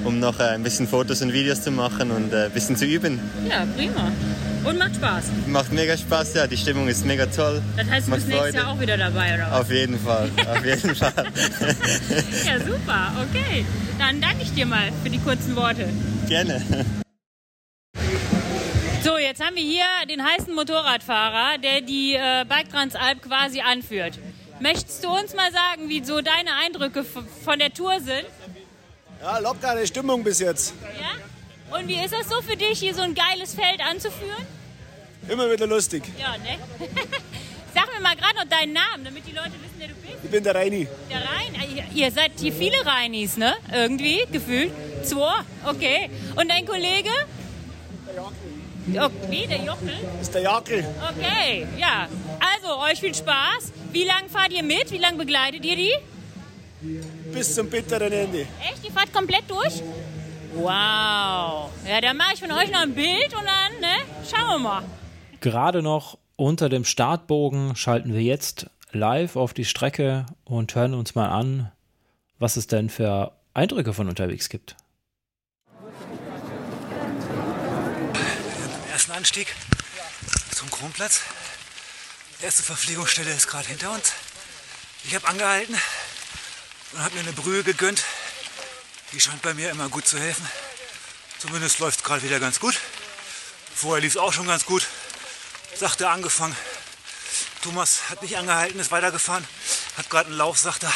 um 0.04 0.20
noch 0.20 0.40
äh, 0.40 0.44
ein 0.44 0.64
bisschen 0.64 0.88
Fotos 0.88 1.22
und 1.22 1.32
Videos 1.32 1.62
zu 1.62 1.70
machen 1.70 2.10
und 2.12 2.34
äh, 2.34 2.46
ein 2.46 2.52
bisschen 2.52 2.76
zu 2.76 2.86
üben. 2.86 3.20
Ja, 3.48 3.68
prima. 3.76 4.12
Und 4.64 4.78
macht 4.78 4.96
Spaß. 4.96 5.26
Macht 5.48 5.72
mega 5.74 5.98
Spaß, 5.98 6.34
ja, 6.36 6.48
die 6.48 6.56
Stimmung 6.58 6.88
ist 6.88 7.06
mega 7.06 7.26
toll. 7.26 7.62
Das 7.76 7.90
heißt, 7.90 8.08
du 8.08 8.12
Macht 8.12 8.20
bist 8.20 8.28
nächstes 8.30 8.52
Freude. 8.52 8.58
Jahr 8.58 8.72
auch 8.74 8.80
wieder 8.80 8.98
dabei, 8.98 9.34
oder 9.36 9.52
was? 9.52 9.60
Auf 9.62 9.72
jeden 9.72 10.00
Fall, 10.00 10.30
auf 10.48 10.66
jeden 10.66 10.96
Fall. 10.96 11.14
Ja, 12.46 12.60
super. 12.60 13.12
Okay. 13.30 13.66
Dann 14.00 14.22
danke 14.22 14.44
ich 14.44 14.54
dir 14.54 14.66
mal 14.66 14.90
für 15.04 15.10
die 15.10 15.20
kurzen 15.20 15.56
Worte. 15.56 15.88
Gerne. 16.28 16.62
So, 19.04 19.18
jetzt 19.18 19.44
haben 19.44 19.56
wir 19.56 19.64
hier 19.64 19.84
den 20.10 20.24
heißen 20.26 20.54
Motorradfahrer, 20.56 21.58
der 21.58 21.82
die 21.82 22.14
äh, 22.16 22.46
Bike 22.48 22.70
Transalp 22.70 23.22
quasi 23.22 23.60
anführt. 23.62 24.18
Möchtest 24.62 25.04
du 25.04 25.10
uns 25.10 25.36
mal 25.36 25.52
sagen, 25.52 25.90
wie 25.90 26.04
so 26.06 26.22
deine 26.22 26.52
Eindrücke 26.66 27.04
von 27.04 27.60
der 27.60 27.74
Tour 27.74 28.00
sind? 28.00 28.26
Ja, 29.22 29.40
locker 29.40 29.72
eine 29.72 29.86
Stimmung 29.86 30.24
bis 30.24 30.40
jetzt. 30.40 30.74
Ja? 31.02 31.10
Und 31.72 31.88
wie 31.88 31.96
ist 32.04 32.14
das 32.14 32.30
so 32.30 32.42
für 32.42 32.56
dich, 32.56 32.80
hier 32.80 32.94
so 32.94 33.02
ein 33.02 33.16
geiles 33.16 33.54
Feld 33.56 33.82
anzuführen? 33.82 34.46
Immer 35.28 35.50
wieder 35.52 35.66
lustig. 35.68 36.04
Ja, 36.20 36.34
ne? 36.38 36.58
Sag 37.74 37.92
mir 37.94 38.02
mal 38.02 38.16
gerade 38.16 38.36
noch 38.36 38.46
deinen 38.46 38.74
Namen, 38.74 39.04
damit 39.06 39.26
die 39.26 39.32
Leute 39.32 39.52
wissen, 39.54 39.74
wer 39.80 39.88
du 39.88 39.96
bist. 39.96 40.14
Ich 40.24 40.30
bin 40.30 40.44
der 40.44 40.54
Reini. 40.54 40.88
Der 41.10 41.18
Rhein, 41.18 41.56
äh, 41.56 41.84
ihr- 41.96 42.12
seid 42.12 42.34
hier 42.40 42.54
viele 42.54 42.86
Reinis, 42.86 43.38
ne? 43.38 43.54
Irgendwie, 43.74 44.26
gefühlt. 44.32 44.72
Zwei, 45.04 45.34
okay. 45.66 46.10
Und 46.36 46.50
dein 46.52 46.66
Kollege? 46.66 47.10
Der 48.08 48.16
Jochel. 48.16 49.30
Wie, 49.32 49.48
der 49.48 49.58
Jochel? 49.64 49.94
Das 50.18 50.22
ist 50.28 50.34
der 50.36 50.42
Jakel. 50.42 50.86
Okay, 51.18 51.66
ja. 51.80 52.08
Also, 52.40 52.78
euch 52.82 53.00
viel 53.00 53.16
Spaß. 53.16 53.72
Wie 53.92 54.04
lange 54.04 54.30
fahrt 54.30 54.52
ihr 54.52 54.62
mit? 54.64 54.92
Wie 54.92 54.98
lange 54.98 55.18
begleitet 55.18 55.64
ihr 55.66 55.76
die? 55.78 55.94
Bis 57.34 57.56
zum 57.56 57.70
bitteren 57.70 58.12
Ende. 58.12 58.40
Echt? 58.62 58.84
Ihr 58.84 58.92
fahrt 58.92 59.12
komplett 59.14 59.44
durch? 59.50 59.82
Wow. 60.56 61.72
Ja, 61.88 62.00
dann 62.02 62.18
mache 62.18 62.36
ich 62.36 62.40
von 62.40 62.52
euch 62.52 62.70
noch 62.72 62.82
ein 62.82 62.94
Bild 62.94 63.34
und 63.34 63.46
dann, 63.46 63.80
ne? 63.82 63.98
Schauen 64.30 64.48
wir 64.48 64.60
mal. 64.60 64.84
Gerade 65.42 65.82
noch 65.82 66.18
unter 66.36 66.70
dem 66.70 66.86
Startbogen 66.86 67.76
schalten 67.76 68.14
wir 68.14 68.22
jetzt 68.22 68.68
live 68.92 69.36
auf 69.36 69.54
die 69.54 69.66
Strecke 69.66 70.26
und 70.46 70.76
hören 70.76 70.94
uns 70.94 71.16
mal 71.16 71.30
an, 71.30 71.72
was 72.38 72.56
es 72.56 72.68
denn 72.68 72.90
für 72.90 73.32
Eindrücke 73.54 73.94
von 73.94 74.08
unterwegs 74.08 74.50
gibt. 74.50 74.76
Am 75.80 75.92
ersten 78.92 79.12
Anstieg 79.12 79.56
zum 80.52 80.70
Kronplatz. 80.70 81.22
Die 82.40 82.46
erste 82.46 82.64
Verpflegungsstelle 82.64 83.32
ist 83.32 83.48
gerade 83.48 83.68
hinter 83.68 83.92
uns. 83.92 84.14
Ich 85.06 85.16
habe 85.16 85.28
angehalten 85.28 85.76
und 86.94 87.04
habe 87.04 87.16
mir 87.16 87.22
eine 87.22 87.34
Brühe 87.34 87.64
gegönnt. 87.64 88.04
Die 89.14 89.20
scheint 89.20 89.44
bei 89.44 89.54
mir 89.54 89.70
immer 89.70 89.90
gut 89.90 90.08
zu 90.08 90.18
helfen. 90.18 90.50
Zumindest 91.38 91.78
läuft 91.78 92.00
es 92.00 92.04
gerade 92.04 92.24
wieder 92.24 92.40
ganz 92.40 92.60
gut. 92.60 92.80
Vorher 93.76 94.02
lief 94.02 94.14
es 94.14 94.18
auch 94.18 94.34
schon 94.34 94.48
ganz 94.48 94.66
gut. 94.66 94.88
Sachte 95.76 96.10
angefangen. 96.10 96.56
Thomas 97.62 98.10
hat 98.10 98.24
nicht 98.24 98.38
angehalten, 98.38 98.80
ist 98.80 98.92
weitergefahren. 98.92 99.48
Hat 99.98 100.10
gerade 100.10 100.30
einen 100.30 100.38
Lauf, 100.38 100.58
sagt 100.58 100.84
er. 100.84 100.94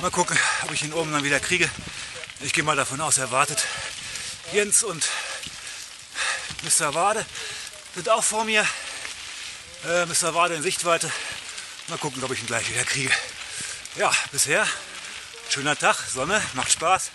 Mal 0.00 0.10
gucken, 0.10 0.36
ob 0.64 0.72
ich 0.72 0.82
ihn 0.82 0.92
oben 0.92 1.12
dann 1.12 1.22
wieder 1.22 1.38
kriege. 1.38 1.70
Ich 2.40 2.52
gehe 2.52 2.64
mal 2.64 2.74
davon 2.74 3.00
aus, 3.00 3.18
er 3.18 3.30
wartet. 3.30 3.64
Jens 4.52 4.82
und 4.82 5.08
Mr. 6.64 6.92
Wade 6.94 7.24
sind 7.94 8.08
auch 8.08 8.24
vor 8.24 8.44
mir. 8.44 8.66
Äh, 9.86 10.06
Mr. 10.06 10.34
Wade 10.34 10.54
in 10.54 10.62
Sichtweite. 10.62 11.12
Mal 11.86 11.98
gucken, 11.98 12.24
ob 12.24 12.32
ich 12.32 12.40
ihn 12.40 12.46
gleich 12.46 12.68
wieder 12.68 12.84
kriege. 12.84 13.12
Ja, 13.94 14.10
bisher 14.32 14.66
schöner 15.48 15.76
Tag, 15.76 15.96
Sonne, 15.96 16.40
macht 16.54 16.72
Spaß. 16.72 17.10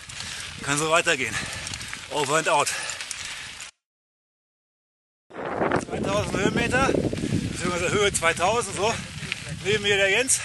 Kann 0.62 0.78
so 0.78 0.90
weitergehen. 0.90 1.34
Over 2.10 2.38
and 2.38 2.48
out. 2.48 2.68
2000 5.88 6.36
Höhenmeter, 6.36 6.90
beziehungsweise 6.92 7.90
Höhe 7.90 8.12
2000, 8.12 8.76
so. 8.76 8.94
Neben 9.64 9.82
mir 9.82 9.96
der 9.96 10.10
Jens. 10.10 10.40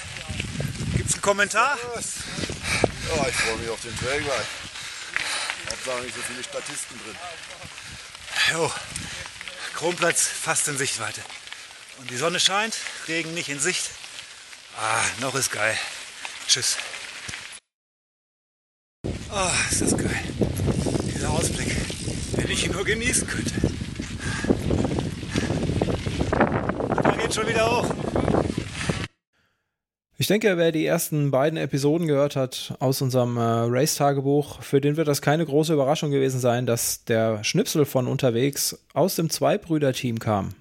Gibt's 0.96 1.14
einen 1.14 1.22
Kommentar? 1.22 1.78
Ja, 1.96 3.28
ich 3.28 3.36
freue 3.36 3.58
mich 3.58 3.70
auf 3.70 3.82
den 3.82 3.98
Trail 3.98 4.22
gleich. 4.22 4.48
Hauptsache 5.70 6.02
nicht 6.04 6.16
so 6.16 6.22
viele 6.22 6.44
Statisten 6.44 7.00
drin. 7.04 7.16
Jo, 8.52 8.72
Kronplatz 9.76 10.28
fast 10.28 10.68
in 10.68 10.78
Sichtweite. 10.78 11.22
Und 12.00 12.10
die 12.10 12.18
Sonne 12.18 12.40
scheint, 12.40 12.76
Regen 13.08 13.34
nicht 13.34 13.50
in 13.50 13.60
Sicht. 13.60 13.90
Ah, 14.78 15.04
noch 15.20 15.36
ist 15.36 15.52
geil. 15.52 15.78
Tschüss. 16.48 16.78
Ah, 19.36 19.50
ist 19.72 19.82
das 19.82 19.98
geil. 19.98 20.12
Dieser 21.12 21.32
Ausblick, 21.32 21.76
wenn 22.36 22.52
ich 22.52 22.68
ihn 22.68 22.72
nur 22.72 22.86
genießen 22.86 23.28
könnte. 23.28 23.54
Da 27.02 27.12
geht 27.20 27.34
schon 27.34 27.48
wieder 27.48 27.66
hoch. 27.66 27.92
Ich 30.20 30.28
denke, 30.28 30.56
wer 30.58 30.72
die 30.72 30.86
ersten 30.86 31.32
beiden 31.32 31.58
Episoden 31.58 32.06
gehört 32.06 32.36
hat 32.36 32.76
aus 32.80 33.02
unserem 33.02 33.38
äh, 33.38 33.42
Race-Tagebuch, 33.42 34.62
für 34.62 34.80
den 34.80 34.98
wird 34.98 35.08
das 35.08 35.24
keine 35.24 35.48
große 35.48 35.74
Überraschung 35.74 36.12
gewesen 36.12 36.40
sein, 36.40 36.68
dass 36.68 37.04
der 37.04 37.44
Schnipsel 37.44 37.86
von 37.86 38.06
unterwegs 38.06 38.86
aus 38.94 39.16
dem 39.16 39.32
Zweibrüder-Team 39.32 40.20
kam. 40.20 40.54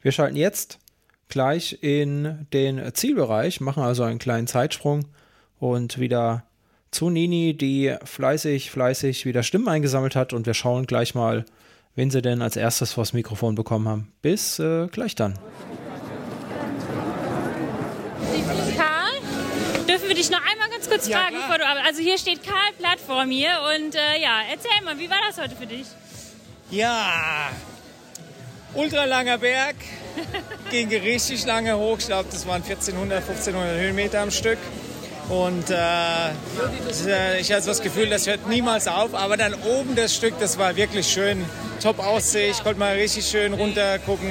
Wir 0.00 0.10
schalten 0.10 0.36
jetzt 0.36 0.80
gleich 1.28 1.78
in 1.82 2.48
den 2.52 2.92
Zielbereich, 2.94 3.60
machen 3.60 3.84
also 3.84 4.02
einen 4.02 4.18
kleinen 4.18 4.48
Zeitsprung 4.48 5.04
und 5.60 6.00
wieder 6.00 6.42
zu 6.94 7.10
Nini, 7.10 7.54
die 7.56 7.94
fleißig, 8.04 8.70
fleißig 8.70 9.26
wieder 9.26 9.42
Stimmen 9.42 9.68
eingesammelt 9.68 10.16
hat 10.16 10.32
und 10.32 10.46
wir 10.46 10.54
schauen 10.54 10.86
gleich 10.86 11.14
mal, 11.14 11.44
wen 11.96 12.10
sie 12.10 12.22
denn 12.22 12.40
als 12.40 12.56
erstes 12.56 12.92
vors 12.92 13.12
Mikrofon 13.12 13.54
bekommen 13.54 13.88
haben. 13.88 14.12
Bis 14.22 14.58
äh, 14.58 14.86
gleich 14.86 15.14
dann. 15.14 15.34
Karl, 18.76 19.84
dürfen 19.88 20.08
wir 20.08 20.14
dich 20.14 20.30
noch 20.30 20.40
einmal 20.50 20.70
ganz 20.70 20.88
kurz 20.88 21.08
Ja, 21.08 21.18
fragen, 21.18 21.36
klar. 21.36 21.48
bevor 21.48 21.58
du, 21.58 21.86
also 21.86 22.00
hier 22.00 22.18
steht 22.18 22.42
Karl 22.44 22.72
Platt 22.78 22.98
vor 23.04 23.24
mir 23.26 23.50
und 23.76 23.94
äh, 23.94 24.20
ja, 24.22 24.40
erzähl 24.50 24.84
mal, 24.84 24.98
wie 24.98 25.10
war 25.10 25.18
das 25.28 25.38
heute 25.40 25.56
für 25.56 25.66
dich? 25.66 25.86
Ja, 26.70 27.50
ultralanger 28.74 29.38
Berg, 29.38 29.76
ging 30.70 30.88
richtig 30.88 31.44
lange 31.44 31.76
hoch. 31.76 31.98
Ich 31.98 32.06
glaube, 32.06 32.28
das 32.30 32.46
waren 32.46 32.62
1400, 32.62 33.18
1500 33.18 33.80
Höhenmeter 33.80 34.20
am 34.20 34.30
Stück. 34.30 34.58
Und 35.28 35.70
äh, 35.70 36.30
ich 37.40 37.52
hatte 37.52 37.66
das 37.66 37.80
Gefühl, 37.80 38.10
das 38.10 38.26
hört 38.26 38.46
niemals 38.48 38.88
auf. 38.88 39.14
Aber 39.14 39.36
dann 39.36 39.54
oben 39.54 39.96
das 39.96 40.14
Stück, 40.14 40.38
das 40.38 40.58
war 40.58 40.76
wirklich 40.76 41.06
schön. 41.06 41.44
Top 41.84 41.98
Aussicht, 41.98 42.64
konnte 42.64 42.78
mal 42.78 42.94
richtig 42.94 43.26
schön 43.26 43.52
runter 43.52 43.98
gucken. 43.98 44.26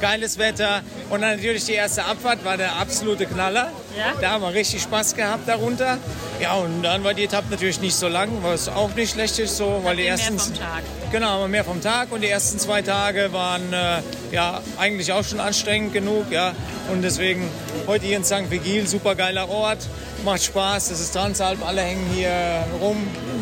Geiles 0.00 0.38
Wetter. 0.38 0.80
Und 1.10 1.22
dann 1.22 1.34
natürlich 1.34 1.64
die 1.64 1.72
erste 1.72 2.04
Abfahrt 2.04 2.44
war 2.44 2.56
der 2.56 2.76
absolute 2.76 3.26
Knaller. 3.26 3.72
Ja. 3.98 4.12
Da 4.20 4.30
haben 4.30 4.42
wir 4.42 4.54
richtig 4.54 4.82
Spaß 4.82 5.16
gehabt 5.16 5.48
darunter. 5.48 5.98
Ja, 6.40 6.54
und 6.54 6.84
dann 6.84 7.02
war 7.02 7.12
die 7.12 7.24
Etappe 7.24 7.50
natürlich 7.50 7.80
nicht 7.80 7.96
so 7.96 8.06
lang, 8.06 8.28
was 8.42 8.68
auch 8.68 8.94
nicht 8.94 9.12
schlecht 9.12 9.40
ist, 9.40 9.56
so, 9.56 9.80
weil 9.82 9.96
die 9.96 10.02
Mehr 10.02 10.12
ersten 10.12 10.38
vom 10.38 10.54
Tag. 10.54 10.84
Genau, 11.10 11.30
aber 11.30 11.48
mehr 11.48 11.64
vom 11.64 11.80
Tag 11.80 12.12
und 12.12 12.20
die 12.20 12.28
ersten 12.28 12.60
zwei 12.60 12.82
Tage 12.82 13.32
waren 13.32 13.72
äh, 13.72 14.00
ja 14.30 14.60
eigentlich 14.78 15.12
auch 15.12 15.24
schon 15.24 15.40
anstrengend 15.40 15.94
genug, 15.94 16.30
ja. 16.30 16.52
Und 16.92 17.02
deswegen 17.02 17.48
heute 17.88 18.06
hier 18.06 18.16
in 18.16 18.24
St. 18.24 18.50
Vigil, 18.50 18.86
super 18.86 19.14
geiler 19.14 19.48
Ort, 19.48 19.78
macht 20.24 20.42
Spaß, 20.44 20.88
das 20.90 21.00
ist 21.00 21.12
Transalp, 21.12 21.66
alle 21.66 21.82
hängen 21.82 22.06
hier 22.14 22.64
rum, 22.80 22.96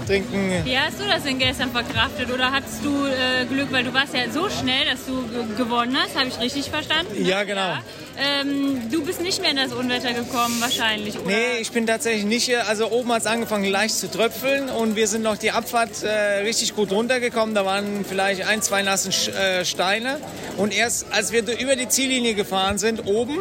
trinken. 0.06 0.64
Wie 0.64 0.78
hast 0.78 1.00
du 1.00 1.04
das 1.04 1.22
denn 1.22 1.38
gestern 1.38 1.70
verkraftet 1.70 2.30
oder 2.30 2.50
hattest 2.52 2.84
du 2.84 3.06
äh, 3.06 3.41
Glück, 3.46 3.72
weil 3.72 3.84
du 3.84 3.92
warst 3.94 4.14
ja 4.14 4.30
so 4.32 4.48
schnell, 4.48 4.84
dass 4.90 5.04
du 5.06 5.22
ge- 5.28 5.56
gewonnen 5.56 5.96
hast, 6.02 6.16
habe 6.16 6.28
ich 6.28 6.38
richtig 6.40 6.70
verstanden? 6.70 7.20
ne? 7.22 7.28
Ja, 7.28 7.42
genau. 7.44 7.74
Ähm, 8.18 8.90
du 8.90 9.02
bist 9.04 9.22
nicht 9.22 9.40
mehr 9.40 9.50
in 9.52 9.56
das 9.56 9.72
Unwetter 9.72 10.12
gekommen 10.12 10.60
wahrscheinlich, 10.60 11.18
oder? 11.18 11.28
Nee, 11.28 11.58
ich 11.60 11.72
bin 11.72 11.86
tatsächlich 11.86 12.24
nicht 12.26 12.44
hier. 12.44 12.68
Also 12.68 12.90
oben 12.90 13.10
hat 13.10 13.22
es 13.22 13.26
angefangen 13.26 13.64
leicht 13.64 13.94
zu 13.96 14.10
tröpfeln 14.10 14.68
und 14.68 14.96
wir 14.96 15.08
sind 15.08 15.22
noch 15.22 15.38
die 15.38 15.50
Abfahrt 15.50 16.02
äh, 16.02 16.08
richtig 16.42 16.74
gut 16.76 16.92
runtergekommen. 16.92 17.54
Da 17.54 17.64
waren 17.64 18.04
vielleicht 18.06 18.46
ein, 18.46 18.60
zwei 18.60 18.82
nassen 18.82 19.12
äh, 19.34 19.64
Steine. 19.64 20.18
Und 20.58 20.74
erst 20.74 21.06
als 21.10 21.32
wir 21.32 21.40
über 21.58 21.74
die 21.74 21.88
Ziellinie 21.88 22.34
gefahren 22.34 22.76
sind, 22.76 23.06
oben, 23.06 23.38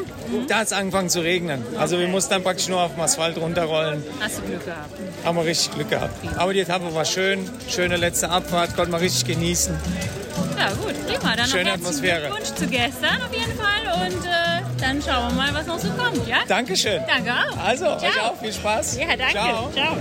da 0.48 0.60
hat 0.60 0.68
es 0.68 0.74
angefangen 0.74 1.10
zu 1.10 1.20
regnen. 1.20 1.62
Also 1.78 2.00
wir 2.00 2.08
mussten 2.08 2.32
dann 2.32 2.44
praktisch 2.44 2.70
nur 2.70 2.80
auf 2.80 2.94
dem 2.94 3.02
Asphalt 3.02 3.38
runterrollen. 3.38 4.02
Hast 4.22 4.38
du 4.38 4.42
Glück 4.44 4.64
gehabt? 4.66 4.98
Haben 5.26 5.38
wir 5.38 5.46
richtig 5.46 5.76
Glück 5.76 5.90
gehabt. 5.90 6.16
Aber 6.38 6.54
die 6.54 6.62
Etappe 6.62 6.96
war 6.96 7.04
schön. 7.04 7.48
Schöne 7.68 7.98
letzte 7.98 8.30
Abfahrt, 8.30 8.76
konnten 8.78 8.94
wir 8.94 9.02
richtig 9.02 9.26
genießen. 9.26 9.76
Ja 10.58 10.70
gut, 10.74 10.94
prima. 11.08 11.36
Dann 11.36 11.48
Schöne 11.48 11.64
noch 11.64 11.70
herzlichen 11.70 11.70
Atmosphäre. 11.70 12.28
Glückwunsch 12.28 12.54
zu 12.56 12.68
gestern 12.68 13.22
auf 13.22 13.34
jeden 13.34 13.58
Fall 13.58 14.08
und 14.08 14.26
äh, 14.26 14.80
dann 14.80 15.02
schauen 15.02 15.36
wir 15.36 15.44
mal, 15.44 15.54
was 15.54 15.66
noch 15.66 15.80
so 15.80 15.90
kommt, 15.92 16.28
ja? 16.28 16.38
Dankeschön. 16.48 17.02
Danke 17.08 17.32
auch. 17.32 17.58
Also, 17.66 17.86
euch 17.88 18.12
Ciao. 18.14 18.32
auch 18.32 18.38
viel 18.40 18.54
Spaß. 18.54 18.98
Ja, 18.98 19.16
danke. 19.16 19.32
Ciao. 19.32 19.72
Ciao. 19.72 19.98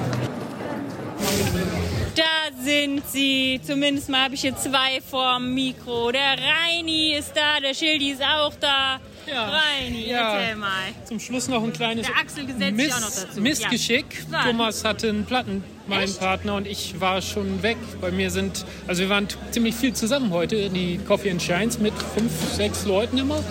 Da 2.17 2.63
sind 2.63 3.03
sie. 3.09 3.61
Zumindest 3.65 4.09
mal 4.09 4.25
habe 4.25 4.35
ich 4.35 4.43
hier 4.43 4.57
zwei 4.57 5.01
vorm 5.09 5.55
Mikro. 5.55 6.11
Der 6.13 6.37
Reini 6.37 7.15
ist 7.15 7.33
da, 7.35 7.61
der 7.61 7.75
Schildi 7.75 8.11
ist 8.11 8.23
auch 8.23 8.53
da. 8.61 9.01
Reini, 9.37 10.09
Ja. 10.11 10.39
erzähl 10.39 10.57
mal. 10.57 10.69
Zum 11.05 11.21
Schluss 11.21 11.49
noch 11.49 11.63
ein 11.63 11.73
kleines 11.73 12.07
Der 12.07 12.17
Axel 12.17 12.47
gesetzt 12.47 12.79
sich 12.79 12.93
auch 12.95 13.01
noch 13.01 13.11
dazu. 13.11 13.41
Missgeschick. 13.41 14.27
Ja. 14.31 14.45
Thomas 14.45 14.85
hatte 14.85 15.09
einen 15.09 15.25
Platten, 15.25 15.65
mein 15.87 16.13
Partner, 16.15 16.55
und 16.57 16.67
ich 16.67 17.01
war 17.01 17.21
schon 17.23 17.63
weg. 17.63 17.77
Bei 18.01 18.11
mir 18.11 18.31
sind, 18.31 18.65
also 18.87 19.03
wir 19.03 19.09
waren 19.09 19.29
ziemlich 19.51 19.75
viel 19.75 19.93
zusammen 19.93 20.31
heute, 20.31 20.71
die 20.71 20.99
Coffee 21.07 21.31
and 21.31 21.43
Shines 21.43 21.79
mit 21.79 21.93
fünf, 22.15 22.33
sechs 22.55 22.85
Leuten 22.85 23.19
immer. 23.19 23.43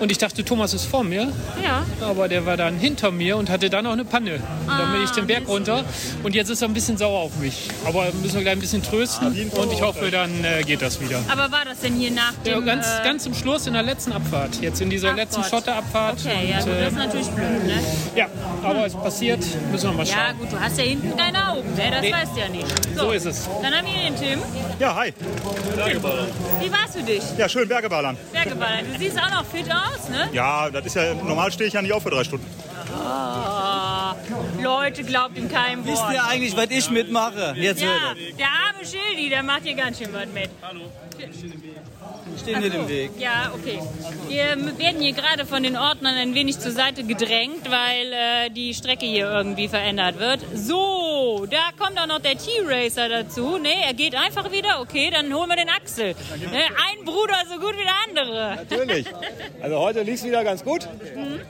Und 0.00 0.10
ich 0.10 0.18
dachte, 0.18 0.44
Thomas 0.44 0.72
ist 0.74 0.86
vor 0.86 1.04
mir. 1.04 1.30
Ja. 1.62 1.84
Aber 2.00 2.26
der 2.28 2.46
war 2.46 2.56
dann 2.56 2.78
hinter 2.78 3.10
mir 3.10 3.36
und 3.36 3.50
hatte 3.50 3.68
dann 3.70 3.86
auch 3.86 3.92
eine 3.92 4.04
Panne. 4.04 4.34
Und 4.66 4.68
dann 4.78 4.92
bin 4.92 5.04
ich 5.04 5.10
den 5.10 5.26
Berg 5.26 5.46
runter. 5.46 5.84
Und 6.22 6.34
jetzt 6.34 6.48
ist 6.48 6.62
er 6.62 6.68
ein 6.68 6.74
bisschen 6.74 6.96
sauer 6.96 7.20
auf 7.20 7.36
mich. 7.36 7.68
Aber 7.84 8.06
müssen 8.22 8.36
wir 8.36 8.42
gleich 8.42 8.54
ein 8.54 8.60
bisschen 8.60 8.82
trösten. 8.82 9.28
Und 9.28 9.72
ich 9.72 9.82
hoffe, 9.82 10.10
dann 10.10 10.30
äh, 10.42 10.62
geht 10.62 10.80
das 10.82 11.00
wieder. 11.00 11.20
Aber 11.30 11.52
war 11.52 11.64
das 11.66 11.80
denn 11.80 11.94
hier 11.96 12.10
nach 12.10 12.32
Ja, 12.44 12.54
dem... 12.54 12.64
ganz, 12.64 12.86
äh, 12.86 13.04
ganz 13.04 13.24
zum 13.24 13.34
Schluss 13.34 13.66
in 13.66 13.74
der 13.74 13.82
letzten 13.82 14.12
Abfahrt. 14.12 14.60
Jetzt 14.62 14.80
in 14.80 14.88
dieser 14.88 15.10
Ach 15.10 15.16
letzten 15.16 15.42
Gott. 15.42 15.50
Schotterabfahrt. 15.50 16.18
Okay, 16.24 16.48
ja, 16.50 16.58
Und, 16.58 16.64
gut, 16.64 16.72
äh, 16.72 16.80
das 16.80 16.92
ist 16.92 16.98
natürlich 16.98 17.26
blöd, 17.28 17.66
ne? 17.66 17.74
ja, 18.16 18.26
aber 18.62 18.86
es 18.86 18.94
passiert. 18.94 19.44
Müssen 19.70 19.90
wir 19.90 19.92
mal 19.96 20.06
schauen. 20.06 20.16
Ja, 20.16 20.32
gut, 20.32 20.50
du 20.50 20.58
hast 20.58 20.78
ja 20.78 20.84
hinten 20.84 21.14
keine 21.16 21.49
Augen, 21.60 21.74
ne? 21.74 21.90
Das 21.90 22.00
Nee. 22.00 22.12
weißt 22.12 22.36
du 22.36 22.40
ja 22.40 22.48
nicht. 22.48 22.96
So 22.96 23.10
ist 23.12 23.26
es. 23.26 23.48
Dann 23.62 23.74
haben 23.74 23.86
wir 23.86 23.92
hier 23.92 24.10
den 24.10 24.16
Tim. 24.16 24.42
Ja, 24.78 24.94
hi. 24.94 25.12
Wie 26.60 26.72
warst 26.72 26.94
du 26.96 27.02
dich? 27.02 27.22
Ja, 27.36 27.48
schön 27.48 27.68
Bergeballern. 27.68 28.16
Bergeballern. 28.32 28.84
Du 28.92 28.98
siehst 28.98 29.18
auch 29.20 29.30
noch 29.30 29.44
fit 29.44 29.66
aus, 29.70 30.08
ne? 30.08 30.28
Ja, 30.32 30.70
das 30.70 30.86
ist 30.86 30.96
ja, 30.96 31.14
normal 31.14 31.52
stehe 31.52 31.68
ich 31.68 31.74
ja 31.74 31.82
nicht 31.82 31.92
auf 31.92 32.02
für 32.02 32.10
drei 32.10 32.24
Stunden. 32.24 32.46
Ah, 32.98 34.14
Leute, 34.60 35.04
glaubt 35.04 35.36
ihm 35.38 35.48
kein 35.50 35.78
Wort. 35.86 35.86
Wisst 35.86 36.04
ihr 36.12 36.24
eigentlich, 36.24 36.56
was 36.56 36.66
ich 36.70 36.90
mitmache? 36.90 37.54
Jetzt 37.56 37.80
ja, 37.82 37.88
der 38.38 38.46
arme 38.46 38.84
Schildi, 38.84 39.28
der 39.28 39.42
macht 39.42 39.62
hier 39.62 39.74
ganz 39.74 39.98
schön 39.98 40.12
was 40.12 40.26
mit. 40.26 40.50
Ich 42.34 42.42
stehe 42.42 42.58
nicht 42.60 42.74
im 42.74 42.88
Weg. 42.88 43.10
Ja, 43.18 43.52
okay. 43.54 43.78
Wir 44.28 44.56
werden 44.78 45.00
hier 45.00 45.12
gerade 45.12 45.46
von 45.46 45.62
den 45.62 45.76
Ordnern 45.76 46.14
ein 46.14 46.34
wenig 46.34 46.58
zur 46.58 46.72
Seite 46.72 47.04
gedrängt, 47.04 47.70
weil 47.70 48.12
äh, 48.12 48.50
die 48.50 48.74
Strecke 48.74 49.06
hier 49.06 49.30
irgendwie 49.30 49.68
verändert 49.68 50.18
wird. 50.18 50.40
So, 50.54 51.46
da 51.50 51.70
kommt 51.78 51.98
auch 51.98 52.06
noch 52.06 52.20
der 52.20 52.36
T-Racer 52.36 53.08
dazu. 53.08 53.58
Ne, 53.58 53.74
er 53.86 53.94
geht 53.94 54.14
einfach 54.14 54.50
wieder. 54.52 54.80
Okay, 54.80 55.10
dann 55.10 55.32
holen 55.34 55.48
wir 55.48 55.56
den 55.56 55.68
Axel. 55.68 56.14
Ne, 56.38 56.64
ein 56.90 57.04
Bruder 57.04 57.36
so 57.48 57.58
gut 57.58 57.74
wie 57.76 57.84
der 57.84 57.94
andere. 58.08 58.56
Natürlich. 58.56 59.06
Also 59.60 59.78
heute 59.78 60.02
lief 60.02 60.16
es 60.16 60.24
wieder 60.24 60.44
ganz 60.44 60.64
gut. 60.64 60.88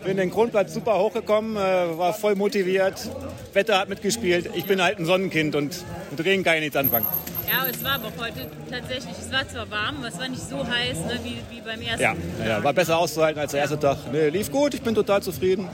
Bin 0.04 0.16
den 0.16 0.30
Grundplatz 0.30 0.74
super 0.74 0.98
hochgekommen, 0.98 1.56
äh, 1.56 1.98
war 1.98 2.14
voll 2.14 2.34
motiviert. 2.34 3.08
Wetter 3.52 3.78
hat 3.78 3.88
mitgespielt. 3.88 4.50
Ich 4.54 4.64
bin 4.64 4.82
halt 4.82 4.98
ein 4.98 5.06
Sonnenkind 5.06 5.54
und 5.54 5.84
mit 6.10 6.24
Regen 6.24 6.42
kann 6.42 6.54
ich 6.56 6.62
nichts 6.62 6.76
anfangen. 6.76 7.06
Ja, 7.50 7.66
es 7.68 7.82
war 7.82 7.94
aber 7.94 8.12
heute 8.16 8.46
tatsächlich, 8.70 9.14
es 9.20 9.32
war 9.32 9.48
zwar 9.48 9.68
warm, 9.72 9.96
aber 9.98 10.06
es 10.06 10.18
war 10.20 10.28
nicht 10.28 10.48
so 10.48 10.58
heiß 10.58 10.98
ne, 10.98 11.18
wie, 11.24 11.38
wie 11.50 11.60
beim 11.60 11.80
ersten. 11.80 12.00
Ja, 12.00 12.14
ja, 12.46 12.62
war 12.62 12.72
besser 12.72 12.96
auszuhalten 12.96 13.40
als 13.40 13.50
der 13.50 13.62
erste 13.62 13.76
Tag. 13.76 13.98
Nee, 14.12 14.28
lief 14.28 14.52
gut, 14.52 14.72
ich 14.74 14.82
bin 14.82 14.94
total 14.94 15.20
zufrieden. 15.20 15.68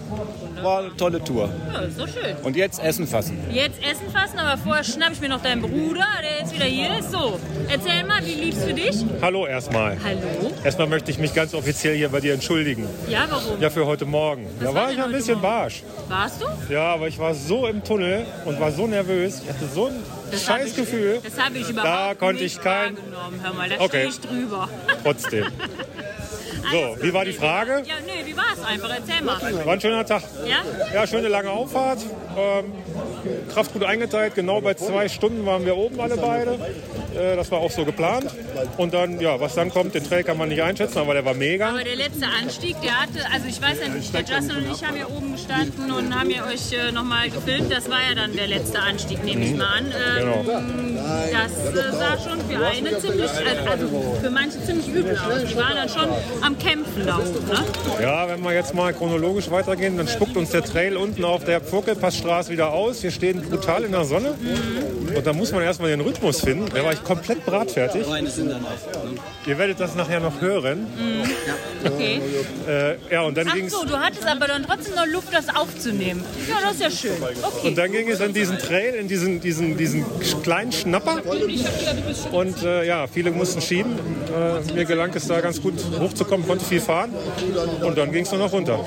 War 0.62 0.78
eine 0.78 0.96
tolle 0.96 1.22
Tour. 1.22 1.50
Ja, 1.74 1.80
ist 1.80 2.00
doch 2.00 2.08
schön. 2.08 2.34
Und 2.44 2.56
jetzt 2.56 2.82
Essen 2.82 3.06
fassen. 3.06 3.38
Jetzt 3.52 3.78
Essen 3.82 4.10
fassen, 4.10 4.38
aber 4.38 4.56
vorher 4.56 4.84
schnapp 4.84 5.12
ich 5.12 5.20
mir 5.20 5.28
noch 5.28 5.42
deinen 5.42 5.60
Bruder, 5.60 6.06
der 6.22 6.40
jetzt 6.40 6.54
wieder 6.54 6.64
hier 6.64 6.98
ist. 6.98 7.12
So, 7.12 7.38
erzähl 7.68 8.04
mal, 8.04 8.24
wie 8.24 8.44
lief's 8.44 8.64
für 8.64 8.72
dich? 8.72 9.04
Hallo 9.20 9.46
erstmal. 9.46 9.98
Hallo. 10.02 10.54
Erstmal 10.64 10.86
möchte 10.86 11.10
ich 11.10 11.18
mich 11.18 11.34
ganz 11.34 11.52
offiziell 11.52 11.94
hier 11.94 12.08
bei 12.08 12.20
dir 12.20 12.32
entschuldigen. 12.32 12.88
Ja, 13.06 13.26
warum? 13.28 13.60
Ja, 13.60 13.68
für 13.68 13.84
heute 13.84 14.06
Morgen. 14.06 14.46
Was 14.58 14.68
da 14.68 14.74
war 14.74 14.82
war 14.84 14.92
ich 14.92 15.02
ein 15.02 15.12
bisschen 15.12 15.42
barsch. 15.42 15.82
Warst 16.08 16.40
du? 16.40 16.72
Ja, 16.72 16.94
aber 16.94 17.08
ich 17.08 17.18
war 17.18 17.34
so 17.34 17.66
im 17.66 17.84
Tunnel 17.84 18.24
und 18.46 18.58
war 18.58 18.72
so 18.72 18.86
nervös. 18.86 19.42
Ich 19.42 19.50
hatte 19.50 19.66
so 19.66 19.88
ein 19.88 20.02
Das 20.30 20.48
hab 20.48 20.58
scheiß 20.58 20.68
ich- 20.70 20.76
Gefühl. 20.76 21.20
Das 21.22 21.38
habe 21.44 21.58
ich 21.58 21.68
überhaupt 21.70 21.88
Da 21.88 22.14
konnte 22.14 22.42
nicht 22.42 22.56
ich 22.56 22.62
kein. 22.62 22.96
wahrgenommen. 22.96 23.40
Hör 23.42 23.52
mal, 23.54 23.68
da 23.68 23.74
Okay. 23.76 23.86
stehe 23.86 24.08
ich 24.08 24.20
drüber. 24.20 24.68
Trotzdem. 25.04 25.46
So, 26.70 26.96
wie 27.00 27.12
war 27.14 27.24
die 27.24 27.32
Frage? 27.32 27.82
Ja, 27.86 27.94
nö, 28.04 28.26
wie 28.26 28.36
war's 28.36 28.60
einfach? 28.66 28.90
Erzähl 28.90 29.22
mal. 29.24 29.40
War 29.64 29.72
ein 29.74 29.80
schöner 29.80 30.04
Tag. 30.04 30.22
Ja? 30.46 30.56
Ja, 30.92 31.06
schöne 31.06 31.28
lange 31.28 31.50
Auffahrt. 31.50 32.00
Ähm, 32.36 32.72
Kraft 33.52 33.72
gut 33.72 33.84
eingeteilt. 33.84 34.34
Genau 34.34 34.60
bei 34.60 34.74
zwei 34.74 35.08
Stunden 35.08 35.46
waren 35.46 35.64
wir 35.64 35.76
oben 35.76 36.00
alle 36.00 36.16
beide. 36.16 36.58
Äh, 37.16 37.36
das 37.36 37.50
war 37.50 37.58
auch 37.60 37.70
so 37.70 37.84
geplant. 37.84 38.26
Und 38.76 38.94
dann, 38.94 39.20
ja, 39.20 39.40
was 39.40 39.54
dann 39.54 39.70
kommt, 39.70 39.94
den 39.94 40.04
Trail 40.04 40.22
kann 40.24 40.36
man 40.38 40.48
nicht 40.48 40.62
einschätzen, 40.62 40.98
aber 40.98 41.14
der 41.14 41.24
war 41.24 41.34
mega. 41.34 41.70
Aber 41.70 41.84
der 41.84 41.96
letzte 41.96 42.26
Anstieg, 42.26 42.76
der 42.82 43.00
hatte, 43.00 43.20
also 43.32 43.46
ich 43.48 43.60
weiß 43.60 43.78
ja 43.82 43.88
nicht, 43.88 44.12
der 44.14 44.20
Justin 44.22 44.56
und 44.56 44.70
ich 44.72 44.84
haben 44.84 44.96
ja 44.96 45.06
oben 45.06 45.32
gestanden 45.32 45.90
und 45.92 46.14
haben 46.18 46.30
ja 46.30 46.46
euch 46.46 46.72
äh, 46.72 46.92
nochmal 46.92 47.30
gefilmt. 47.30 47.72
Das 47.72 47.88
war 47.90 47.98
ja 48.08 48.14
dann 48.14 48.34
der 48.36 48.46
letzte 48.46 48.78
Anstieg, 48.80 49.24
nehme 49.24 49.44
ich 49.44 49.52
Mhm. 49.52 49.58
mal 49.58 49.66
an. 49.78 49.86
Ähm, 49.86 50.26
Genau. 50.26 50.44
Das 51.32 51.74
äh, 51.74 51.92
sah 51.92 52.18
schon 52.18 52.40
für 52.48 52.64
eine 52.66 52.98
ziemlich, 52.98 53.30
also 53.70 54.16
für 54.20 54.30
manche 54.30 54.62
ziemlich 54.64 54.88
übel 54.88 55.16
aus. 55.16 55.44
Die 55.48 55.56
waren 55.56 55.76
dann 55.76 55.88
schon 55.88 56.08
am 56.42 56.58
Kämpfen 56.58 57.06
da 57.06 57.18
oben, 57.18 57.46
ne? 57.46 57.64
Ja, 58.02 58.28
wenn 58.28 58.40
wir 58.42 58.52
jetzt 58.54 58.74
mal 58.74 58.92
chronologisch 58.92 59.50
weitergehen, 59.50 59.96
dann 59.96 60.08
spuckt 60.08 60.36
uns 60.36 60.50
der 60.50 60.62
Trail 60.62 60.96
unten 60.96 61.24
auf 61.24 61.44
der 61.44 61.60
Pfurkelpassstraße 61.60 62.50
wieder 62.50 62.72
aus. 62.72 63.02
Wir 63.02 63.10
stehen 63.10 63.40
brutal 63.42 63.84
in 63.84 63.92
der 63.92 64.04
Sonne. 64.04 64.34
Und 65.16 65.26
da 65.26 65.32
muss 65.32 65.52
man 65.52 65.62
erstmal 65.62 65.90
den 65.90 66.00
Rhythmus 66.00 66.40
finden. 66.40 66.66
Der 66.74 66.84
war 66.84 66.92
echt 66.92 67.04
komplett 67.06 67.46
bratfertig. 67.46 68.04
Ihr 69.46 69.58
werdet 69.58 69.78
das 69.78 69.94
nachher 69.94 70.20
noch 70.20 70.40
hören. 70.40 70.86
Okay. 71.84 72.20
Äh, 72.68 72.96
ja, 73.12 73.22
und 73.22 73.36
dann 73.36 73.48
Ach 73.48 73.56
so, 73.68 73.84
du 73.84 73.96
hattest 73.96 74.26
aber 74.26 74.48
dann 74.48 74.64
trotzdem 74.64 74.94
noch 74.94 75.06
Luft, 75.06 75.32
das 75.32 75.54
aufzunehmen. 75.54 76.24
Ja, 76.48 76.56
das 76.60 76.74
ist 76.74 76.80
ja 76.80 76.90
schön. 76.90 77.22
Okay. 77.22 77.68
und 77.68 77.78
dann 77.78 77.92
ging 77.92 78.08
es 78.08 78.20
in 78.20 78.32
diesen 78.32 78.58
Trail, 78.58 78.94
in 78.94 79.06
diesen, 79.06 79.40
diesen, 79.40 79.76
diesen 79.76 80.04
kleinen 80.42 80.72
Schnapper. 80.72 81.22
Und 82.32 82.62
äh, 82.62 82.84
ja, 82.84 83.06
viele 83.06 83.30
mussten 83.30 83.60
schieben. 83.60 83.96
Äh, 83.96 84.72
mir 84.72 84.84
gelang 84.84 85.12
es 85.14 85.28
da 85.28 85.40
ganz 85.40 85.62
gut 85.62 85.74
hochzukommen, 85.98 86.46
konnte 86.46 86.64
viel 86.64 86.80
fahren. 86.80 87.14
Und 87.82 87.96
dann 87.96 88.10
ging 88.10 88.24
es 88.24 88.30
nur 88.32 88.40
noch 88.40 88.52
runter. 88.52 88.84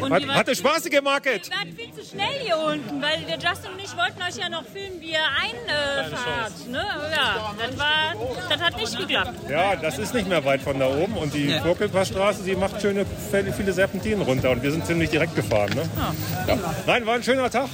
Und 0.00 0.12
Hat, 0.12 0.22
ihr 0.22 0.28
wart- 0.28 0.36
hatte 0.38 0.54
Spaß, 0.54 0.82
die 0.82 0.90
gemarket. 0.90 1.48
Ihr 1.48 1.56
wart 1.56 1.68
viel 1.76 1.92
zu 1.92 2.08
schnell 2.10 2.38
hier 2.44 2.56
unten, 2.58 3.02
weil 3.02 3.18
der 3.22 3.38
Justin 3.38 3.72
und 3.72 3.80
ich 3.82 3.96
wollten 3.96 4.22
euch 4.22 4.36
ja 4.36 4.48
noch 4.48 4.64
filmen, 4.64 5.00
wie 5.00 5.12
ihr 5.12 5.18
einfahrt. 5.42 6.68
Ne? 6.68 6.84
Ja, 7.14 7.54
das, 7.58 7.78
war, 7.78 8.14
das 8.48 8.60
hat 8.60 8.76
nicht 8.76 8.98
geklappt. 8.98 9.32
Ja, 9.50 9.76
das 9.76 9.98
ist 9.98 10.14
nicht 10.14 10.28
mehr 10.28 10.44
weit 10.44 10.60
von 10.62 10.78
da 10.78 10.86
oben. 10.88 11.16
Und 11.16 11.34
die 11.34 11.46
Nee. 11.48 11.60
Burkelpassstraße, 11.60 12.42
die 12.44 12.54
macht 12.56 12.80
schöne, 12.80 13.04
viele 13.56 13.72
Serpentinen 13.72 14.22
runter. 14.22 14.50
Und 14.50 14.62
wir 14.62 14.70
sind 14.70 14.86
ziemlich 14.86 15.10
direkt 15.10 15.34
gefahren. 15.34 15.70
Ne? 15.74 15.88
Ja. 16.46 16.58
Nein, 16.86 17.06
war 17.06 17.14
ein 17.14 17.22
schöner 17.22 17.50
Tag. 17.50 17.68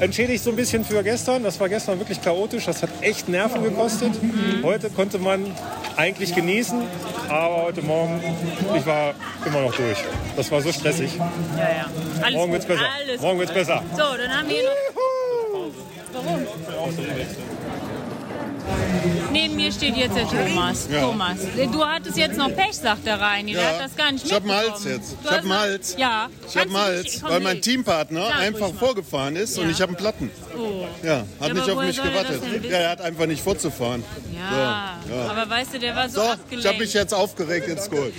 Entschädigt 0.00 0.42
so 0.42 0.50
ein 0.50 0.56
bisschen 0.56 0.84
für 0.84 1.02
gestern. 1.02 1.42
Das 1.42 1.58
war 1.60 1.68
gestern 1.68 1.98
wirklich 1.98 2.20
chaotisch. 2.20 2.66
Das 2.66 2.82
hat 2.82 2.90
echt 3.00 3.28
Nerven 3.28 3.62
gekostet. 3.62 4.12
Heute 4.62 4.90
konnte 4.90 5.18
man 5.18 5.46
eigentlich 5.96 6.34
genießen. 6.34 6.82
Aber 7.28 7.62
heute 7.64 7.82
Morgen, 7.82 8.20
ich 8.76 8.86
war 8.86 9.14
immer 9.46 9.60
noch 9.62 9.74
durch. 9.74 9.98
Das 10.36 10.50
war 10.50 10.60
so 10.60 10.72
stressig. 10.72 11.16
Ja, 11.16 11.24
ja. 11.62 11.86
Alles 12.22 12.34
Morgen 12.34 12.52
gut, 12.52 12.52
wird's 12.52 12.66
besser. 12.66 12.86
Alles 13.00 13.20
Morgen 13.20 13.38
wird's 13.38 13.52
gut. 13.52 13.60
besser. 13.60 13.82
So, 13.92 14.16
dann 14.16 14.38
haben 14.38 14.48
wir 14.48 14.62
noch. 14.62 14.70
Warum? 16.12 16.46
Neben 19.32 19.56
mir 19.56 19.70
steht 19.72 19.96
jetzt 19.96 20.16
der 20.16 20.28
Thomas. 20.28 20.88
Ja. 20.90 21.00
Thomas, 21.02 21.36
du 21.72 21.84
hattest 21.84 22.16
jetzt 22.16 22.36
noch 22.38 22.54
Pech, 22.54 22.72
sagt 22.74 23.06
der 23.06 23.20
Reini. 23.20 23.52
Der 23.52 23.62
Ja. 23.62 23.68
hat 23.70 23.80
das 23.80 23.96
gar 23.96 24.12
nicht 24.12 24.24
Ich 24.26 24.32
hab 24.32 24.42
einen. 24.42 24.52
Hals 24.52 24.84
jetzt. 24.84 25.16
Ich 25.22 25.30
hab 25.30 25.38
einen 25.40 25.52
Hals. 25.58 25.94
Ja. 25.98 26.28
Ich 26.48 26.56
habe 26.56 26.68
Kannst 26.70 26.74
du 26.74 26.78
Hals, 26.78 27.22
weil 27.22 27.40
mein. 27.40 27.60
Teampartner 27.60 28.26
Sag 28.26 28.38
einfach 28.40 28.72
vorgefahren 28.74 29.36
ist 29.36 29.58
und 29.58 29.64
Ja. 29.66 29.70
ich 29.70 29.80
habe 29.80 29.90
einen 29.90 29.96
Platten. 29.96 30.30
Oh. 30.56 30.86
Ja, 31.02 31.24
hat 31.40 31.48
Ja, 31.48 31.54
nicht 31.54 31.70
auf 31.70 31.82
mich 31.82 31.96
gewartet. 32.02 32.42
Ja, 32.64 32.76
er 32.78 32.90
hat 32.90 33.00
einfach 33.00 33.26
nicht 33.26 33.42
vorzufahren. 33.42 34.04
Ja. 34.34 34.98
So, 35.08 35.14
ja. 35.14 35.28
Aber 35.30 35.48
weißt 35.50 35.74
du, 35.74 35.78
der 35.78 35.94
war 35.96 36.08
so, 36.08 36.20
So, 36.20 36.26
abgelenkt. 36.28 36.64
ich 36.64 36.66
habe 36.66 36.78
mich 36.78 36.92
jetzt 36.92 37.14
aufgeregt, 37.14 37.68
jetzt 37.68 37.90
gut. 37.90 38.12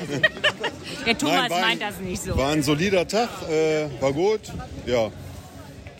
der 1.06 1.18
Thomas 1.18 1.36
Nein, 1.48 1.52
ein- 1.52 1.60
meint 1.62 1.82
das 1.82 1.98
nicht 2.00 2.22
so. 2.22 2.36
War 2.36 2.50
ein 2.50 2.62
solider 2.62 3.06
Tag, 3.06 3.28
äh, 3.50 3.86
war 4.00 4.12
gut. 4.12 4.40
Ja. 4.86 5.10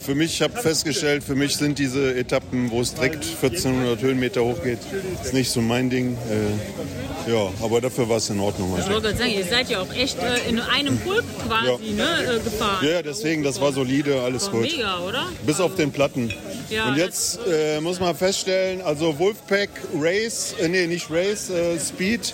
Für 0.01 0.15
mich, 0.15 0.35
ich 0.35 0.43
habe 0.43 0.61
festgestellt, 0.61 1.23
für 1.23 1.35
mich 1.35 1.57
sind 1.57 1.79
diese 1.79 2.15
Etappen, 2.15 2.71
wo 2.71 2.81
es 2.81 2.95
direkt 2.95 3.23
1400 3.23 4.01
Höhenmeter 4.01 4.43
hochgeht, 4.43 4.79
ist 5.23 5.35
nicht 5.35 5.51
so 5.51 5.61
mein 5.61 5.91
Ding. 5.91 6.17
Äh, 6.31 7.31
ja, 7.31 7.51
aber 7.63 7.83
dafür 7.83 8.09
war 8.09 8.17
es 8.17 8.31
in 8.31 8.41
Ordnung. 8.41 8.75
Ich 8.79 8.85
heute. 8.85 8.95
wollte 8.95 9.09
gerade 9.09 9.19
sagen, 9.19 9.31
ihr 9.33 9.45
seid 9.45 9.69
ja 9.69 9.81
auch 9.81 9.95
echt 9.95 10.19
äh, 10.19 10.49
in 10.49 10.59
einem 10.59 10.99
Pulk 10.99 11.25
quasi 11.47 11.93
ne, 11.93 12.03
äh, 12.25 12.39
gefahren. 12.43 12.85
Ja, 12.85 12.93
ja, 12.93 13.03
deswegen, 13.03 13.43
das 13.43 13.61
war 13.61 13.73
solide, 13.73 14.23
alles 14.23 14.47
War 14.47 14.53
gut. 14.53 14.63
mega, 14.63 15.01
oder? 15.01 15.27
Bis 15.45 15.61
auf 15.61 15.75
den 15.75 15.93
Platten. 15.93 16.33
Ja, 16.71 16.89
Und 16.89 16.97
jetzt 16.97 17.41
äh, 17.47 17.81
muss 17.81 17.99
man 18.01 18.15
feststellen, 18.15 18.81
also 18.83 19.19
Wolfpack 19.19 19.71
Race, 19.99 20.55
äh, 20.61 20.69
nee, 20.69 20.87
nicht 20.87 21.11
Race, 21.11 21.51
äh, 21.51 21.79
Speed 21.81 22.33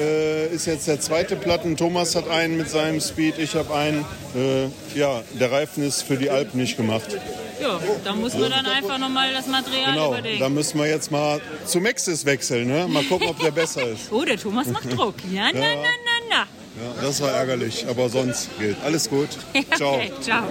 äh, 0.00 0.48
ist 0.48 0.66
jetzt 0.66 0.88
der 0.88 1.00
zweite 1.00 1.36
Platten. 1.36 1.76
Thomas 1.76 2.16
hat 2.16 2.28
einen 2.28 2.56
mit 2.56 2.68
seinem 2.68 3.00
Speed, 3.00 3.38
ich 3.38 3.54
habe 3.54 3.72
einen. 3.74 4.04
Äh, 4.34 4.98
ja, 4.98 5.22
der 5.38 5.52
Reifen 5.52 5.84
ist 5.86 6.02
für 6.02 6.16
die 6.16 6.30
Alp 6.30 6.54
nicht 6.54 6.76
gemacht. 6.76 7.16
Ja, 7.62 7.80
da 8.04 8.12
muss 8.14 8.34
man 8.34 8.50
dann 8.50 8.66
einfach 8.66 8.98
nochmal 8.98 9.32
das 9.32 9.46
Material 9.46 9.92
Genau, 9.94 10.08
überdenken. 10.12 10.40
da 10.40 10.48
müssen 10.48 10.78
wir 10.78 10.86
jetzt 10.88 11.10
mal 11.10 11.40
zu 11.64 11.80
Maxis 11.80 12.24
wechseln, 12.26 12.66
ne? 12.68 12.86
Mal 12.88 13.04
gucken, 13.04 13.28
ob 13.28 13.38
der 13.40 13.50
besser 13.52 13.86
ist. 13.88 14.02
Oh, 14.12 14.24
der 14.24 14.36
Thomas 14.36 14.66
macht 14.66 14.92
Druck. 14.94 15.14
Ja, 15.32 15.48
na, 15.54 15.60
Ja. 15.60 15.66
na, 15.76 15.82
na, 15.82 16.26
na. 16.28 16.36
Ja, 16.36 17.02
das 17.02 17.22
war 17.22 17.30
ärgerlich, 17.30 17.86
aber 17.88 18.08
sonst 18.10 18.50
geht. 18.58 18.76
Alles 18.84 19.08
gut. 19.08 19.28
Ciao. 19.76 19.94
Okay, 19.96 20.12
ciao. 20.20 20.42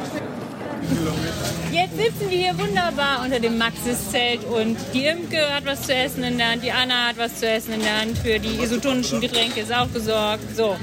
Jetzt 1.71 1.97
sitzen 1.97 2.29
wir 2.29 2.37
hier 2.37 2.57
wunderbar 2.57 3.21
unter 3.23 3.39
dem 3.39 3.57
Maxis-Zelt 3.57 4.43
und 4.45 4.77
die 4.93 5.05
Imke 5.05 5.53
hat 5.53 5.65
was 5.65 5.81
zu 5.83 5.93
essen 5.93 6.23
in 6.23 6.37
der 6.37 6.51
Hand, 6.51 6.63
die 6.63 6.71
Anna 6.71 7.07
hat 7.07 7.17
was 7.17 7.39
zu 7.39 7.47
essen 7.47 7.73
in 7.73 7.81
der 7.81 7.99
Hand, 7.99 8.17
für 8.17 8.39
die 8.39 8.61
isotonischen 8.63 9.19
Getränke 9.19 9.61
ist 9.61 9.73
auch 9.73 9.91
gesorgt. 9.91 10.55
So, 10.55 10.77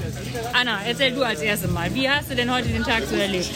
Anna, 0.53 0.79
erzähl 0.85 1.11
du 1.11 1.23
als 1.23 1.41
erstes 1.41 1.71
Mal, 1.71 1.93
wie 1.95 2.09
hast 2.09 2.29
du 2.29 2.35
denn 2.35 2.53
heute 2.53 2.69
den 2.69 2.83
Tag 2.83 3.03
so 3.09 3.15
erlebt? 3.15 3.49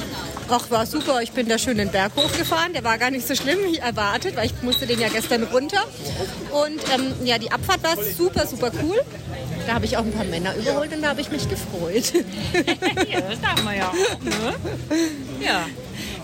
Ach, 0.49 0.71
war 0.71 0.85
super. 0.85 1.21
Ich 1.21 1.31
bin 1.33 1.49
da 1.49 1.57
schön 1.57 1.77
den 1.77 1.91
Berg 1.91 2.13
hochgefahren. 2.15 2.71
Der 2.71 2.83
war 2.83 2.97
gar 2.97 3.11
nicht 3.11 3.27
so 3.27 3.35
schlimm 3.35 3.59
wie 3.65 3.77
erwartet, 3.77 4.37
weil 4.37 4.45
ich 4.45 4.53
musste 4.61 4.87
den 4.87 4.99
ja 4.99 5.09
gestern 5.09 5.43
runter. 5.43 5.83
Und 6.51 6.79
ähm, 6.95 7.13
ja, 7.25 7.37
die 7.37 7.51
Abfahrt 7.51 7.83
war 7.83 8.01
super, 8.01 8.47
super 8.47 8.71
cool. 8.81 9.01
Da 9.67 9.73
habe 9.73 9.85
ich 9.85 9.97
auch 9.97 10.05
ein 10.05 10.13
paar 10.13 10.23
Männer 10.23 10.55
überholt 10.55 10.93
und 10.95 11.01
da 11.01 11.09
habe 11.09 11.19
ich 11.19 11.29
mich 11.29 11.49
gefreut. 11.49 12.13
ja, 13.11 13.19
das 13.19 13.41
darf 13.41 13.61
man 13.65 13.75
ja 13.75 13.89
auch, 13.89 14.23
ne? 14.23 14.53
Ja. 15.41 15.65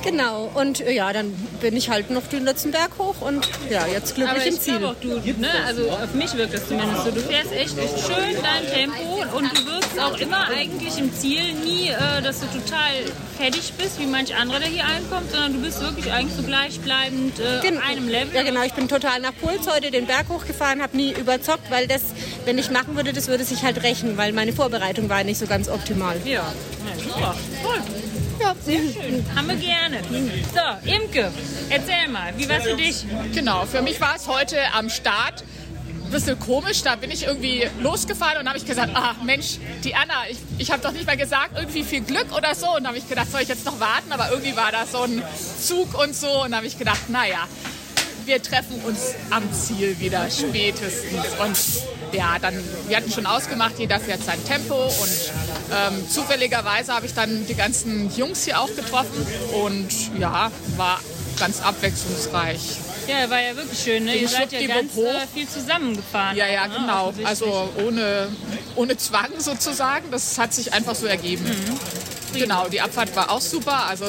Genau. 0.04 0.52
Und 0.54 0.82
äh, 0.82 0.92
ja, 0.92 1.14
dann 1.14 1.32
bin 1.62 1.76
ich 1.78 1.90
halt 1.90 2.10
noch 2.12 2.28
den 2.28 2.44
letzten 2.44 2.72
Berg 2.72 2.92
hoch 3.00 3.22
und 3.22 3.48
ja, 3.70 3.86
jetzt 3.88 4.16
glücklich 4.16 4.38
Aber 4.38 4.46
im 4.46 4.54
ich 4.54 4.60
Ziel. 4.62 4.78
glaube 4.80 4.96
auch, 4.98 5.02
du, 5.02 5.08
ne, 5.40 5.50
also 5.66 5.90
auf 5.90 6.14
mich 6.14 6.36
wirkt 6.36 6.54
das 6.54 6.68
zumindest 6.68 7.06
so. 7.06 7.12
Du 7.12 7.22
fährst 7.22 7.52
echt, 7.54 7.78
echt 7.78 8.00
schön 8.00 8.36
dein 8.44 8.68
Tempo 8.74 9.24
und 9.38 9.58
du 9.58 9.66
wirkst 9.66 10.00
auch 10.00 10.18
immer 10.20 10.48
eigentlich 10.50 10.98
im 10.98 11.14
Ziel 11.14 11.54
nie, 11.66 11.90
äh, 11.90 12.22
dass 12.22 12.40
du 12.42 12.48
total 12.48 12.92
fertig 13.38 13.74
bist, 13.78 14.00
wie 14.00 14.06
manch 14.06 14.36
anderer, 14.36 14.60
der 14.60 14.68
hier 14.70 14.86
einkommt, 14.86 15.32
sondern 15.32 15.54
du 15.54 15.60
bist 15.62 15.82
wirklich 15.82 16.12
eigentlich 16.12 16.36
so 16.36 16.44
gleichbleibend 16.44 17.40
äh, 17.40 17.62
Gen- 17.62 17.78
auf 17.78 17.84
einem 17.88 18.08
Level. 18.10 18.36
Ja, 18.36 18.44
genau. 18.44 18.64
Ich 18.64 18.74
bin 18.74 18.88
total 18.88 19.20
nach 19.22 19.34
Puls 19.42 19.68
heute 19.74 19.90
den 19.92 20.06
Berg 20.06 20.28
hochgefahren, 20.30 20.82
habe 20.82 20.98
nie 20.98 21.14
überzockt, 21.14 21.72
weil 21.72 21.88
das, 21.88 22.02
wenn 22.46 22.58
ich 22.58 22.70
machen 22.70 22.96
würde, 22.96 23.14
das 23.14 23.28
würde 23.28 23.44
sich 23.46 23.64
halt 23.64 23.82
rächen, 23.84 24.18
weil 24.18 24.34
meine 24.34 24.54
Vorbereitung 24.54 25.10
war 25.10 25.24
nicht 25.24 25.40
so 25.40 25.48
ganz 25.48 25.70
optimal. 25.70 26.18
Ja, 26.26 26.32
ja 26.32 27.04
super. 27.04 27.36
Cool. 27.64 27.80
Ja, 28.40 28.56
sehr 28.64 28.80
schön. 28.80 29.26
Haben 29.36 29.48
wir 29.48 29.56
gerne. 29.56 30.02
So, 30.54 30.90
Imke, 30.90 31.32
erzähl 31.70 32.08
mal, 32.10 32.34
wie 32.38 32.50
war's 32.50 32.64
für 32.64 32.76
dich? 32.76 33.06
Genau, 33.34 33.66
für 33.66 33.82
mich 33.82 34.00
war 34.02 34.16
es 34.16 34.28
heute 34.28 34.58
am 34.74 34.90
Start 34.90 35.44
ein 36.06 36.12
bisschen 36.12 36.40
komisch. 36.40 36.82
Da 36.84 36.96
bin 36.96 37.12
ich 37.12 37.26
irgendwie 37.26 37.68
losgefahren 37.82 38.40
und 38.40 38.48
habe 38.48 38.58
ich 38.58 38.66
gesagt, 38.66 38.92
ach 38.96 39.22
Mensch, 39.24 39.58
die 39.84 39.96
Anna, 39.96 40.14
ich, 40.30 40.38
ich 40.58 40.72
habe 40.72 40.82
doch 40.82 40.92
nicht 40.92 41.06
mal 41.06 41.18
gesagt, 41.18 41.52
irgendwie 41.56 41.84
viel 41.84 42.02
Glück 42.02 42.36
oder 42.36 42.56
so. 42.56 42.76
Und 42.76 42.88
habe 42.88 42.98
ich 42.98 43.08
gedacht, 43.08 43.32
soll 43.32 43.42
ich 43.42 43.50
jetzt 43.50 43.66
noch 43.66 43.80
warten? 43.80 44.12
Aber 44.12 44.30
irgendwie 44.32 44.56
war 44.56 44.72
da 44.72 44.86
so 44.86 45.04
ein 45.04 45.22
Zug 45.62 45.98
und 46.00 46.16
so. 46.16 46.44
Und 46.44 46.52
da 46.52 46.58
habe 46.58 46.68
ich 46.68 46.78
gedacht, 46.78 47.10
naja, 47.10 47.48
wir 48.26 48.42
treffen 48.42 48.82
uns 48.86 49.16
am 49.30 49.44
Ziel 49.54 50.00
wieder 50.00 50.30
spätestens. 50.30 51.26
Und 51.40 51.58
ja, 52.14 52.38
dann, 52.40 52.54
wir 52.88 52.98
hatten 52.98 53.12
schon 53.12 53.26
ausgemacht, 53.26 53.78
jeder 53.78 54.00
fährt 54.00 54.24
sein 54.24 54.44
Tempo 54.46 54.86
und 54.86 55.32
ähm, 55.72 56.10
zufälligerweise 56.10 56.94
habe 56.94 57.06
ich 57.06 57.14
dann 57.14 57.46
die 57.48 57.56
ganzen 57.56 58.16
Jungs 58.16 58.46
hier 58.46 58.60
auch 58.60 58.74
getroffen 58.76 59.26
und 59.64 60.20
ja, 60.20 60.52
war 60.78 61.00
ganz 61.40 61.62
abwechslungsreich. 61.62 62.60
Ja, 63.08 63.30
war 63.30 63.42
ja 63.42 63.56
wirklich 63.56 63.80
schön. 63.80 64.06
Ne? 64.06 64.16
Ihr 64.16 64.30
seid 64.30 64.52
ja 64.52 64.66
ganz 64.66 64.96
äh, 64.98 65.28
viel 65.34 65.48
zusammengefahren. 65.48 66.38
Ja, 66.38 66.48
ja, 66.48 66.68
ne? 66.68 66.76
genau. 66.76 67.08
Offensichtlich. 67.08 67.28
Also 67.28 67.70
ohne, 67.86 68.30
ohne 68.76 68.98
Zwang 68.98 69.30
sozusagen. 69.40 70.10
Das 70.10 70.38
hat 70.38 70.54
sich 70.54 70.72
einfach 70.74 70.96
so 70.96 71.06
ergeben. 71.06 71.46
Genau, 72.34 72.68
die 72.70 72.80
Abfahrt 72.82 73.16
war 73.16 73.30
auch 73.30 73.42
super. 73.42 73.88
Also 73.88 74.06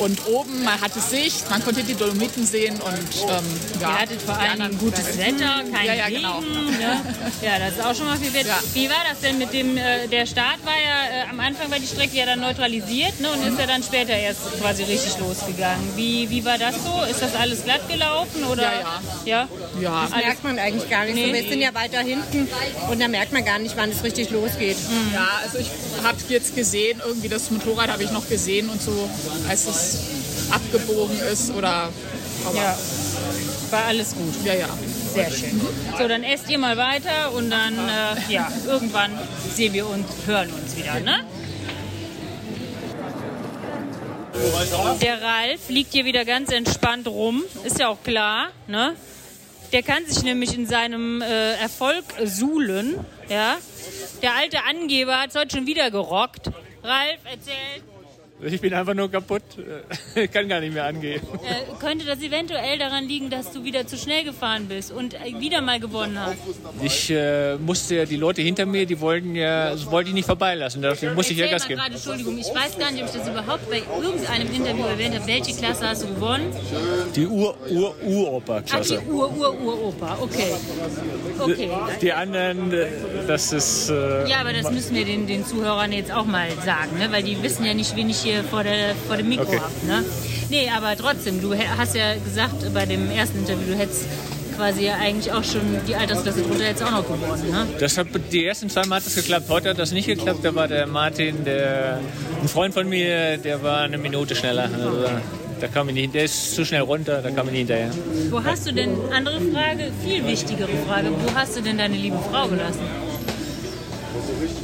und 0.00 0.26
oben, 0.26 0.64
man 0.64 0.80
hatte 0.80 1.00
Sicht, 1.00 1.48
man 1.50 1.62
konnte 1.64 1.82
die 1.82 1.94
Dolomiten 1.94 2.44
sehen 2.46 2.74
und 2.80 2.92
ähm, 2.92 3.44
ja. 3.80 3.88
Ihr 3.90 3.98
hattet 4.00 4.22
vor 4.22 4.36
anderen- 4.38 4.70
Dingen 4.72 4.78
gutes 4.80 5.18
Wetter, 5.18 5.62
kein 5.72 5.86
ja, 5.86 5.94
ja, 5.94 6.04
Regen. 6.06 6.16
genau. 6.16 6.40
Ne? 6.40 7.00
Ja, 7.42 7.58
das 7.58 7.72
ist 7.74 7.84
auch 7.84 7.94
schon 7.94 8.06
mal 8.06 8.16
viel 8.18 8.32
wert. 8.32 8.46
Ja. 8.46 8.58
Wie 8.74 8.88
war 8.88 9.02
das 9.08 9.20
denn 9.20 9.38
mit 9.38 9.52
dem, 9.52 9.76
äh, 9.76 10.06
der 10.08 10.26
Start 10.26 10.58
war 10.64 10.74
ja, 10.74 11.24
äh, 11.26 11.30
am 11.30 11.38
Anfang 11.40 11.70
war 11.70 11.78
die 11.78 11.86
Strecke 11.86 12.16
ja 12.16 12.26
dann 12.26 12.40
neutralisiert 12.40 13.20
ne, 13.20 13.30
und 13.30 13.46
ist 13.46 13.58
ja 13.58 13.66
dann 13.66 13.82
später 13.82 14.12
erst 14.12 14.40
quasi 14.60 14.82
richtig 14.84 15.18
losgegangen. 15.18 15.82
Wie, 15.96 16.28
wie 16.30 16.44
war 16.44 16.58
das 16.58 16.74
so? 16.84 17.02
Ist 17.10 17.22
das 17.22 17.34
alles 17.34 17.64
glatt 17.64 17.88
gelaufen? 17.88 18.44
Oder? 18.44 18.62
Ja, 18.62 19.00
ja. 19.24 19.48
Ja? 19.80 20.02
Das 20.10 20.16
merkt 20.16 20.44
man 20.44 20.58
eigentlich 20.58 20.88
gar 20.90 21.04
nicht. 21.04 21.14
Nee. 21.14 21.26
So, 21.26 21.32
wir 21.34 21.48
sind 21.48 21.60
ja 21.60 21.74
weiter 21.74 22.00
hinten 22.00 22.48
und 22.90 23.00
da 23.00 23.08
merkt 23.08 23.32
man 23.32 23.44
gar 23.44 23.58
nicht, 23.58 23.76
wann 23.76 23.90
es 23.90 24.02
richtig 24.02 24.30
losgeht. 24.30 24.76
Ja, 25.12 25.28
also 25.42 25.58
ich 25.58 25.68
habe 26.02 26.18
jetzt 26.28 26.54
gesehen, 26.54 27.00
irgendwie 27.04 27.28
das 27.28 27.50
Motorrad 27.50 27.90
habe 27.90 28.02
ich 28.02 28.10
noch 28.10 28.28
gesehen 28.28 28.68
und 28.68 28.80
so, 28.80 29.08
als 29.48 29.66
es 29.66 29.89
abgebogen 30.50 31.18
ist 31.32 31.50
oder. 31.52 31.88
Aber 32.44 32.56
Ja. 32.56 32.76
War 33.70 33.84
alles 33.84 34.14
gut. 34.14 34.34
Ja, 34.44 34.54
ja. 34.54 34.68
Sehr 35.14 35.30
schön. 35.30 35.60
So, 35.98 36.08
dann 36.08 36.24
esst 36.24 36.48
ihr 36.50 36.58
mal 36.58 36.76
weiter 36.76 37.32
und 37.32 37.50
dann, 37.50 37.74
äh, 37.74 38.32
ja, 38.32 38.50
irgendwann 38.66 39.12
sehen 39.54 39.72
wir 39.72 39.86
uns, 39.88 40.06
hören 40.26 40.50
uns 40.52 40.76
wieder, 40.76 40.98
ne? 41.00 41.24
Der 45.02 45.20
Ralf 45.20 45.68
liegt 45.68 45.92
hier 45.92 46.04
wieder 46.04 46.24
ganz 46.24 46.50
entspannt 46.50 47.06
rum, 47.06 47.42
ist 47.64 47.78
ja 47.78 47.88
auch 47.88 48.02
klar, 48.02 48.48
ne? 48.66 48.96
Der 49.72 49.82
kann 49.82 50.04
sich 50.06 50.22
nämlich 50.22 50.54
in 50.54 50.66
seinem 50.66 51.20
äh, 51.22 51.52
Erfolg 51.54 52.04
suhlen, 52.24 52.94
ja? 53.28 53.56
Der 54.22 54.34
alte 54.34 54.64
Angeber 54.64 55.20
hat 55.20 55.34
heute 55.34 55.56
schon 55.56 55.66
wieder 55.66 55.90
gerockt. 55.90 56.46
Ralf, 56.82 57.18
erzähl. 57.24 57.54
Ich 58.42 58.60
bin 58.60 58.72
einfach 58.72 58.94
nur 58.94 59.10
kaputt. 59.10 59.42
Ich 60.14 60.30
kann 60.32 60.48
gar 60.48 60.60
nicht 60.60 60.72
mehr 60.72 60.84
angehen. 60.86 61.20
Äh, 61.44 61.78
könnte 61.78 62.06
das 62.06 62.22
eventuell 62.22 62.78
daran 62.78 63.04
liegen, 63.06 63.28
dass 63.28 63.52
du 63.52 63.64
wieder 63.64 63.86
zu 63.86 63.96
schnell 63.98 64.24
gefahren 64.24 64.66
bist 64.66 64.92
und 64.92 65.14
äh, 65.14 65.38
wieder 65.38 65.60
mal 65.60 65.78
gewonnen 65.78 66.18
hast? 66.18 66.38
Ich 66.82 67.10
äh, 67.10 67.56
musste 67.56 67.96
ja, 67.96 68.04
die 68.06 68.16
Leute 68.16 68.40
hinter 68.40 68.64
mir, 68.64 68.86
die 68.86 68.98
wollten 69.00 69.34
ja, 69.34 69.70
das 69.70 69.90
wollte 69.90 70.08
ich 70.08 70.14
nicht 70.14 70.26
vorbeilassen. 70.26 70.80
Dafür 70.80 71.14
musste 71.14 71.32
ich 71.34 71.38
ja 71.38 71.48
Gas 71.48 71.66
geben. 71.68 71.80
gerade, 71.80 71.94
Entschuldigung, 71.94 72.38
ich 72.38 72.46
weiß 72.54 72.78
gar 72.78 72.90
nicht, 72.90 73.02
ob 73.02 73.10
ich 73.10 73.20
das 73.20 73.28
überhaupt 73.28 73.68
bei 73.70 73.82
irgendeinem 74.02 74.52
Interview 74.54 74.84
erwähnt 74.84 75.14
habe. 75.16 75.26
Welche 75.26 75.54
Klasse 75.54 75.88
hast 75.88 76.02
du 76.04 76.06
gewonnen? 76.14 76.52
Die 77.14 77.26
Ur, 77.26 77.54
Ur, 77.70 77.94
Ach, 77.94 78.04
die 78.06 78.14
Uropa-Klasse. 78.14 79.02
Ur, 79.08 79.36
Ur, 79.36 79.60
Uropa. 79.60 80.18
Okay. 80.20 80.52
Okay. 81.38 81.70
Die 82.00 82.12
anderen, 82.12 82.72
äh, 82.72 82.86
das 83.26 83.52
ist. 83.52 83.90
Äh, 83.90 84.28
Ja, 84.28 84.40
aber 84.40 84.52
das 84.52 84.70
müssen 84.70 84.94
wir 84.94 85.04
den, 85.04 85.26
den 85.26 85.44
Zuhörern 85.44 85.92
jetzt 85.92 86.12
auch 86.12 86.24
mal 86.26 86.48
sagen, 86.64 86.98
ne? 86.98 87.10
weil 87.12 87.22
die 87.22 87.42
wissen 87.42 87.64
ja 87.64 87.74
nicht, 87.74 87.96
wen 87.96 88.08
ich 88.08 88.20
hier 88.20 88.29
vor, 88.50 88.62
der, 88.64 88.94
vor 89.06 89.16
dem 89.16 89.28
Mikro 89.28 89.44
Okay. 89.44 89.58
habe. 89.58 89.86
Ne? 89.86 90.04
Nee, 90.50 90.68
aber 90.76 90.96
trotzdem, 90.96 91.40
du 91.40 91.54
hast 91.56 91.94
ja 91.94 92.14
gesagt 92.14 92.72
bei 92.74 92.84
dem 92.86 93.10
ersten 93.10 93.38
Interview, 93.38 93.72
du 93.72 93.78
hättest 93.78 94.06
quasi 94.56 94.84
ja 94.86 94.96
eigentlich 94.96 95.32
auch 95.32 95.44
schon 95.44 95.60
die 95.86 95.94
Altersklasse 95.94 96.42
drunter 96.42 96.66
jetzt 96.66 96.82
auch 96.82 96.90
noch 96.90 97.04
gewonnen. 97.06 97.50
Ne? 97.50 97.66
Das 97.78 97.96
hat, 97.96 98.08
die 98.32 98.44
ersten 98.44 98.68
zwei 98.68 98.84
Mal 98.86 98.96
hat 98.96 99.06
es 99.06 99.14
geklappt. 99.14 99.48
Heute 99.48 99.70
hat 99.70 99.78
das 99.78 99.92
nicht 99.92 100.06
geklappt. 100.06 100.40
Da 100.42 100.54
war 100.54 100.68
der 100.68 100.86
Martin, 100.86 101.44
der, 101.44 102.00
ein 102.42 102.48
Freund 102.48 102.74
von 102.74 102.88
mir, 102.88 103.38
der 103.38 103.62
war 103.62 103.82
eine 103.82 103.96
Minute 103.96 104.34
schneller. 104.34 104.64
Also, 104.74 105.04
da 105.60 105.68
kam 105.68 105.88
ich 105.90 105.94
nicht, 105.94 106.14
der 106.14 106.24
ist 106.24 106.54
zu 106.54 106.64
schnell 106.64 106.80
runter, 106.82 107.20
da 107.22 107.30
kam 107.30 107.46
ich 107.46 107.52
nicht 107.52 107.58
hinterher. 107.68 107.90
Wo 108.30 108.42
hast 108.42 108.66
du 108.66 108.72
denn, 108.72 108.90
andere 109.14 109.40
Frage, 109.52 109.90
viel 110.04 110.26
wichtigere 110.26 110.68
Frage, 110.88 111.08
wo 111.10 111.34
hast 111.34 111.56
du 111.56 111.60
denn 111.62 111.78
deine 111.78 111.96
liebe 111.96 112.18
Frau 112.30 112.48
gelassen? 112.48 112.80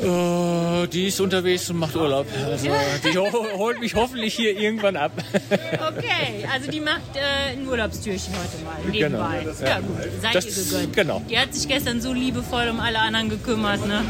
Oh, 0.04 0.86
die 0.86 1.08
ist 1.08 1.20
unterwegs 1.20 1.68
und 1.70 1.76
macht 1.78 1.96
Urlaub. 1.96 2.26
Also, 2.44 2.68
die 3.04 3.18
ho 3.18 3.46
holt 3.56 3.80
mich 3.80 3.94
hoffentlich 3.94 4.34
hier 4.34 4.56
irgendwann 4.58 4.96
ab. 4.96 5.12
Okay, 5.50 6.46
also 6.52 6.70
die 6.70 6.80
macht 6.80 7.00
äh, 7.14 7.52
ein 7.52 7.66
Urlaubstürchen 7.66 8.32
heute 8.34 8.64
mal 8.64 8.90
nebenbei. 8.92 9.40
Genau. 9.44 9.52
Ja, 9.62 9.68
Ja. 9.68 9.78
gut, 9.80 9.96
seid 10.22 10.34
Das- 10.34 10.44
ihr 10.56 10.64
gegönnt. 10.64 10.92
genau. 10.96 11.22
Die 11.30 11.38
hat 11.38 11.54
sich 11.54 11.66
gestern 11.68 12.00
so 12.00 12.12
liebevoll 12.12 12.68
um 12.68 12.80
alle 12.80 12.98
anderen 12.98 13.28
gekümmert, 13.30 13.86
ne? 13.86 14.02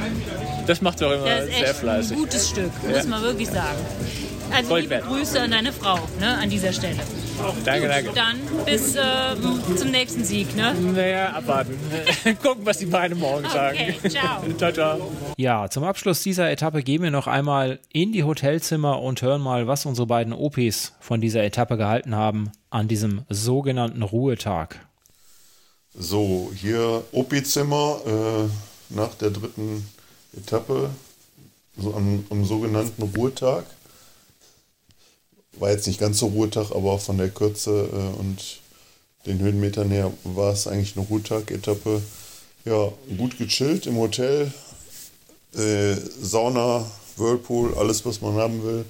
Das 0.66 0.80
macht 0.82 0.98
sie 0.98 1.06
auch 1.06 1.12
immer 1.12 1.24
Das 1.24 1.44
ist 1.44 1.50
sehr 1.50 1.60
echt 1.60 1.68
ein 1.68 1.74
fleißig. 1.76 2.16
gutes 2.16 2.48
Stück, 2.48 2.70
Ja. 2.88 2.96
muss 2.96 3.06
man 3.06 3.22
wirklich 3.22 3.48
sagen. 3.48 3.78
Also 4.54 4.68
Gold 4.68 4.84
liebe. 4.90 5.02
Grüße 5.06 5.40
an 5.40 5.50
deine 5.50 5.72
Frau, 5.72 5.98
ne, 6.20 6.36
an 6.38 6.48
dieser 6.50 6.72
Stelle. 6.72 6.96
Danke, 7.64 7.88
danke. 7.88 8.10
Dann 8.14 8.36
bis 8.64 8.94
ähm, 8.96 9.76
zum 9.76 9.90
nächsten 9.90 10.24
Sieg, 10.24 10.54
ne? 10.56 10.74
Naja, 10.74 11.30
abwarten. 11.30 11.78
Gucken, 12.42 12.64
was 12.64 12.78
die 12.78 12.86
Beine 12.86 13.14
morgen 13.14 13.48
sagen. 13.48 13.78
Okay, 13.78 14.08
ciao. 14.08 14.42
ciao, 14.58 14.72
ciao. 14.72 15.12
Ja, 15.36 15.68
zum 15.68 15.84
Abschluss 15.84 16.22
dieser 16.22 16.50
Etappe 16.50 16.82
gehen 16.82 17.02
wir 17.02 17.10
noch 17.10 17.26
einmal 17.26 17.80
in 17.92 18.12
die 18.12 18.24
Hotelzimmer 18.24 19.00
und 19.02 19.22
hören 19.22 19.40
mal, 19.40 19.66
was 19.66 19.86
unsere 19.86 20.06
beiden 20.06 20.32
Opis 20.32 20.94
von 21.00 21.20
dieser 21.20 21.42
Etappe 21.42 21.76
gehalten 21.76 22.14
haben 22.14 22.50
an 22.70 22.88
diesem 22.88 23.22
sogenannten 23.28 24.02
Ruhetag. 24.02 24.86
So, 25.98 26.52
hier 26.54 27.04
Opi-Zimmer 27.12 28.00
äh, 28.06 28.94
nach 28.94 29.14
der 29.14 29.30
dritten 29.30 29.88
Etappe, 30.36 30.90
so 31.78 31.94
am, 31.94 32.24
am 32.30 32.44
sogenannten 32.44 33.02
Ruhetag. 33.02 33.64
War 35.58 35.70
jetzt 35.70 35.86
nicht 35.86 36.00
ganz 36.00 36.18
so 36.18 36.26
Ruhetag, 36.26 36.70
aber 36.72 36.98
von 36.98 37.18
der 37.18 37.30
Kürze 37.30 37.88
äh, 37.92 38.20
und 38.20 38.60
den 39.26 39.38
Höhenmetern 39.40 39.90
her 39.90 40.12
war 40.24 40.52
es 40.52 40.66
eigentlich 40.66 40.96
eine 40.96 41.06
Ruhetag-Etappe. 41.06 42.02
Ja, 42.64 42.92
gut 43.16 43.38
gechillt 43.38 43.86
im 43.86 43.96
Hotel, 43.96 44.52
äh, 45.54 45.96
Sauna, 46.20 46.84
Whirlpool, 47.16 47.74
alles 47.76 48.04
was 48.04 48.20
man 48.20 48.34
haben 48.34 48.62
will. 48.64 48.84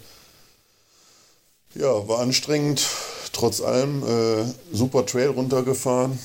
Ja, 1.75 2.09
war 2.09 2.21
anstrengend, 2.21 2.87
trotz 3.33 3.61
allem. 3.61 4.03
Äh, 4.03 4.47
super 4.73 5.05
Trail 5.05 5.29
runtergefahren. 5.29 6.19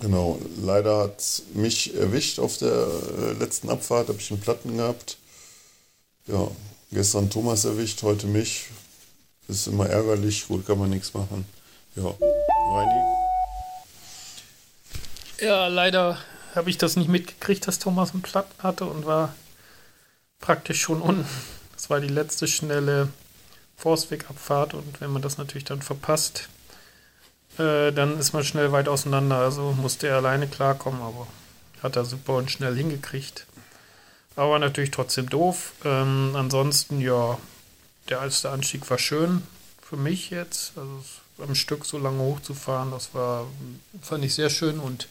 Genau, 0.00 0.38
leider 0.62 0.98
hat 0.98 1.18
es 1.18 1.42
mich 1.54 1.94
erwischt 1.94 2.38
auf 2.38 2.58
der 2.58 2.70
äh, 2.70 3.32
letzten 3.32 3.68
Abfahrt, 3.68 4.08
habe 4.08 4.18
ich 4.20 4.30
einen 4.30 4.40
Platten 4.40 4.76
gehabt. 4.76 5.18
Ja, 6.26 6.48
gestern 6.92 7.30
Thomas 7.30 7.64
erwischt, 7.64 8.02
heute 8.02 8.28
mich. 8.28 8.66
Ist 9.48 9.66
immer 9.66 9.88
ärgerlich, 9.88 10.46
gut, 10.46 10.66
kann 10.66 10.78
man 10.78 10.90
nichts 10.90 11.14
machen. 11.14 11.46
Ja, 11.96 12.04
Reini? 12.04 13.02
Ja, 15.40 15.66
leider 15.68 16.18
habe 16.54 16.70
ich 16.70 16.78
das 16.78 16.96
nicht 16.96 17.08
mitgekriegt, 17.08 17.66
dass 17.66 17.78
Thomas 17.78 18.12
einen 18.12 18.22
Platten 18.22 18.62
hatte 18.62 18.84
und 18.84 19.06
war 19.06 19.34
praktisch 20.38 20.80
schon 20.80 21.00
unten. 21.00 21.26
Das 21.74 21.88
war 21.90 22.00
die 22.00 22.08
letzte 22.08 22.46
schnelle 22.46 23.08
Forstwegabfahrt 23.76 24.74
und 24.74 25.00
wenn 25.00 25.10
man 25.10 25.22
das 25.22 25.38
natürlich 25.38 25.64
dann 25.64 25.80
verpasst, 25.80 26.48
äh, 27.58 27.92
dann 27.92 28.18
ist 28.18 28.32
man 28.32 28.44
schnell 28.44 28.72
weit 28.72 28.88
auseinander. 28.88 29.36
Also 29.36 29.72
musste 29.72 30.08
er 30.08 30.16
alleine 30.16 30.46
klarkommen, 30.46 31.00
aber 31.00 31.26
hat 31.82 31.96
er 31.96 32.04
super 32.04 32.34
und 32.34 32.50
schnell 32.50 32.74
hingekriegt. 32.74 33.46
Aber 34.36 34.58
natürlich 34.58 34.90
trotzdem 34.90 35.30
doof. 35.30 35.72
Ähm, 35.84 36.32
ansonsten, 36.34 37.00
ja, 37.00 37.38
der 38.08 38.20
erste 38.20 38.50
Anstieg 38.50 38.88
war 38.90 38.98
schön 38.98 39.42
für 39.82 39.96
mich 39.96 40.30
jetzt. 40.30 40.72
Also 40.76 41.00
am 41.42 41.54
Stück 41.54 41.84
so 41.84 41.98
lange 41.98 42.18
hochzufahren, 42.18 42.90
das 42.90 43.14
war, 43.14 43.46
fand 44.02 44.24
ich 44.24 44.34
sehr 44.34 44.50
schön 44.50 44.80
und 44.80 45.08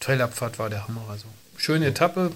Trailabfahrt 0.00 0.58
war 0.58 0.70
der 0.70 0.88
Hammer. 0.88 1.04
Also 1.10 1.26
schöne 1.56 1.86
Etappe. 1.86 2.32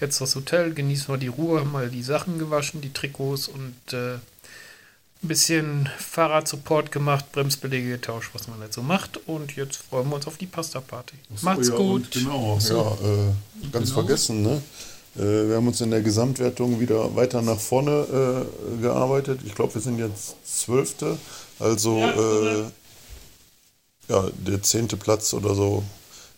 Jetzt 0.00 0.20
das 0.20 0.34
Hotel, 0.34 0.74
genießen 0.74 1.08
wir 1.08 1.18
die 1.18 1.28
Ruhe, 1.28 1.60
haben 1.60 1.70
mal 1.72 1.88
die 1.88 2.02
Sachen 2.02 2.38
gewaschen, 2.38 2.80
die 2.80 2.92
Trikots 2.92 3.46
und 3.48 3.76
äh, 3.92 4.14
ein 4.14 5.28
bisschen 5.28 5.88
Fahrradsupport 5.98 6.90
gemacht, 6.90 7.30
Bremsbeläge 7.32 7.90
getauscht, 7.90 8.30
was 8.32 8.48
man 8.48 8.60
jetzt 8.60 8.74
so 8.74 8.82
macht. 8.82 9.18
Und 9.28 9.54
jetzt 9.56 9.76
freuen 9.76 10.08
wir 10.08 10.16
uns 10.16 10.26
auf 10.26 10.36
die 10.36 10.46
Pasta-Party. 10.46 11.14
Macht's 11.42 11.68
ja, 11.68 11.76
gut. 11.76 12.10
Genau, 12.10 12.58
So. 12.60 12.98
ja, 13.00 13.08
äh, 13.08 13.70
ganz 13.70 13.90
Genau. 13.90 14.00
vergessen, 14.00 14.42
ne? 14.42 14.60
Äh, 15.16 15.48
wir 15.48 15.56
haben 15.56 15.68
uns 15.68 15.80
in 15.80 15.90
der 15.90 16.02
Gesamtwertung 16.02 16.80
wieder 16.80 17.14
weiter 17.16 17.42
nach 17.42 17.58
vorne 17.58 18.46
äh, 18.50 18.82
gearbeitet. 18.82 19.40
Ich 19.44 19.54
glaube, 19.54 19.74
wir 19.74 19.80
sind 19.80 19.98
jetzt 19.98 20.36
Zwölfte. 20.44 21.18
Also 21.58 21.98
äh, 21.98 22.64
ja, 24.08 24.28
der 24.46 24.62
zehnte 24.62 24.96
Platz 24.96 25.32
oder 25.34 25.54
so 25.54 25.82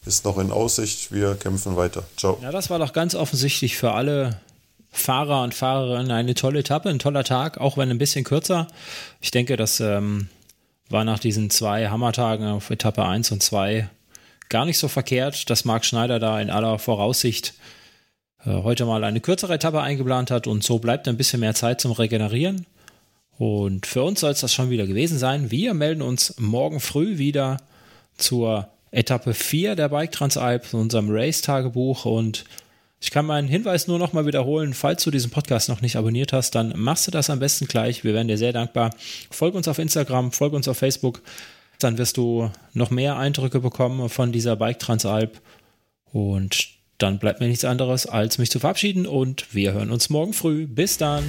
ist 0.05 0.25
noch 0.25 0.39
in 0.39 0.53
Aussicht. 0.53 1.13
Wir 1.13 1.35
kämpfen 1.35 1.77
weiter. 1.77 2.05
Ciao. 2.17 2.39
Ja, 2.43 2.53
das 2.53 2.71
war 2.71 2.79
doch 2.79 2.93
ganz 2.93 3.15
offensichtlich 3.15 3.77
für 3.77 3.93
alle 3.93 4.41
Fahrer 4.93 5.43
und 5.43 5.55
Fahrerinnen 5.55 6.13
eine 6.13 6.35
tolle 6.35 6.61
Etappe, 6.61 6.89
ein 6.89 6.99
toller 6.99 7.25
Tag, 7.25 7.59
auch 7.59 7.77
wenn 7.77 7.91
ein 7.91 7.99
bisschen 7.99 8.25
kürzer. 8.25 8.69
Ich 9.21 9.31
denke, 9.31 9.57
das 9.57 9.81
ähm, 9.81 10.29
war 10.89 11.05
nach 11.05 11.19
diesen 11.19 11.51
zwei 11.51 11.89
Hammertagen 11.89 12.47
auf 12.47 12.71
Etappe 12.71 13.05
1 13.05 13.33
und 13.33 13.43
2 13.43 13.89
gar 14.49 14.65
nicht 14.65 14.79
so 14.79 14.87
verkehrt, 14.87 15.51
dass 15.51 15.65
Marc 15.65 15.85
Schneider 15.85 16.21
da 16.21 16.41
in 16.41 16.51
aller 16.51 16.79
Voraussicht 16.79 17.49
äh, 17.49 17.53
heute 18.45 18.85
mal 18.85 19.03
eine 19.05 19.21
kürzere 19.21 19.55
Etappe 19.55 19.81
eingeplant 19.81 20.31
hat 20.31 20.47
und 20.47 20.63
so 20.63 20.79
bleibt 20.79 21.09
ein 21.09 21.17
bisschen 21.17 21.41
mehr 21.41 21.55
Zeit 21.55 21.81
zum 21.81 21.93
Regenerieren. 21.93 22.67
Und 23.39 23.87
für 23.87 24.03
uns 24.03 24.21
soll 24.21 24.31
es 24.31 24.41
das 24.41 24.55
schon 24.55 24.71
wieder 24.71 24.87
gewesen 24.87 25.19
sein. 25.19 25.51
Wir 25.51 25.75
melden 25.75 26.03
uns 26.03 26.35
morgen 26.39 26.81
früh 26.81 27.19
wieder 27.19 27.59
zur 28.17 28.69
Etappe 28.91 29.35
4 29.35 29.77
der 29.77 29.91
Bike 29.91 30.13
Transalp, 30.13 30.73
unserem 30.73 31.09
Race-Tagebuch. 31.11 32.07
Und 32.07 32.45
ich 33.01 33.11
kann 33.11 33.27
meinen 33.27 33.49
Hinweis 33.49 33.89
nur 33.89 33.99
noch 33.99 34.15
mal 34.15 34.25
wiederholen, 34.25 34.73
falls 34.73 35.05
du 35.05 35.11
diesen 35.11 35.31
Podcast 35.31 35.69
noch 35.69 35.83
nicht 35.83 35.97
abonniert 35.97 36.33
hast, 36.33 36.55
dann 36.55 36.73
machst 36.77 37.07
du 37.07 37.11
das 37.11 37.29
am 37.29 37.41
besten 37.41 37.67
gleich. 37.67 38.05
Wir 38.05 38.15
wären 38.15 38.29
dir 38.29 38.39
sehr 38.39 38.53
dankbar. 38.53 38.91
Folge 39.31 39.59
uns 39.59 39.69
auf 39.69 39.79
Instagram, 39.79 40.33
folge 40.33 40.57
uns 40.57 40.69
auf 40.69 40.79
Facebook. 40.79 41.21
Dann 41.79 41.99
wirst 41.99 42.17
du 42.17 42.51
noch 42.73 42.91
mehr 42.91 43.19
Eindrücke 43.19 43.61
bekommen 43.61 44.09
von 44.09 44.33
dieser 44.33 44.57
Bike 44.57 44.79
Transalp. 44.79 45.43
Und 46.11 46.76
dann 46.99 47.19
bleibt 47.19 47.41
mir 47.41 47.49
nichts 47.49 47.65
anderes, 47.65 48.07
als 48.07 48.39
mich 48.39 48.51
zu 48.51 48.59
verabschieden. 48.59 49.07
Und 49.07 49.55
wir 49.55 49.73
hören 49.73 49.91
uns 49.91 50.11
morgen 50.11 50.33
früh. 50.33 50.67
Bis 50.67 50.99
dann. 50.99 51.25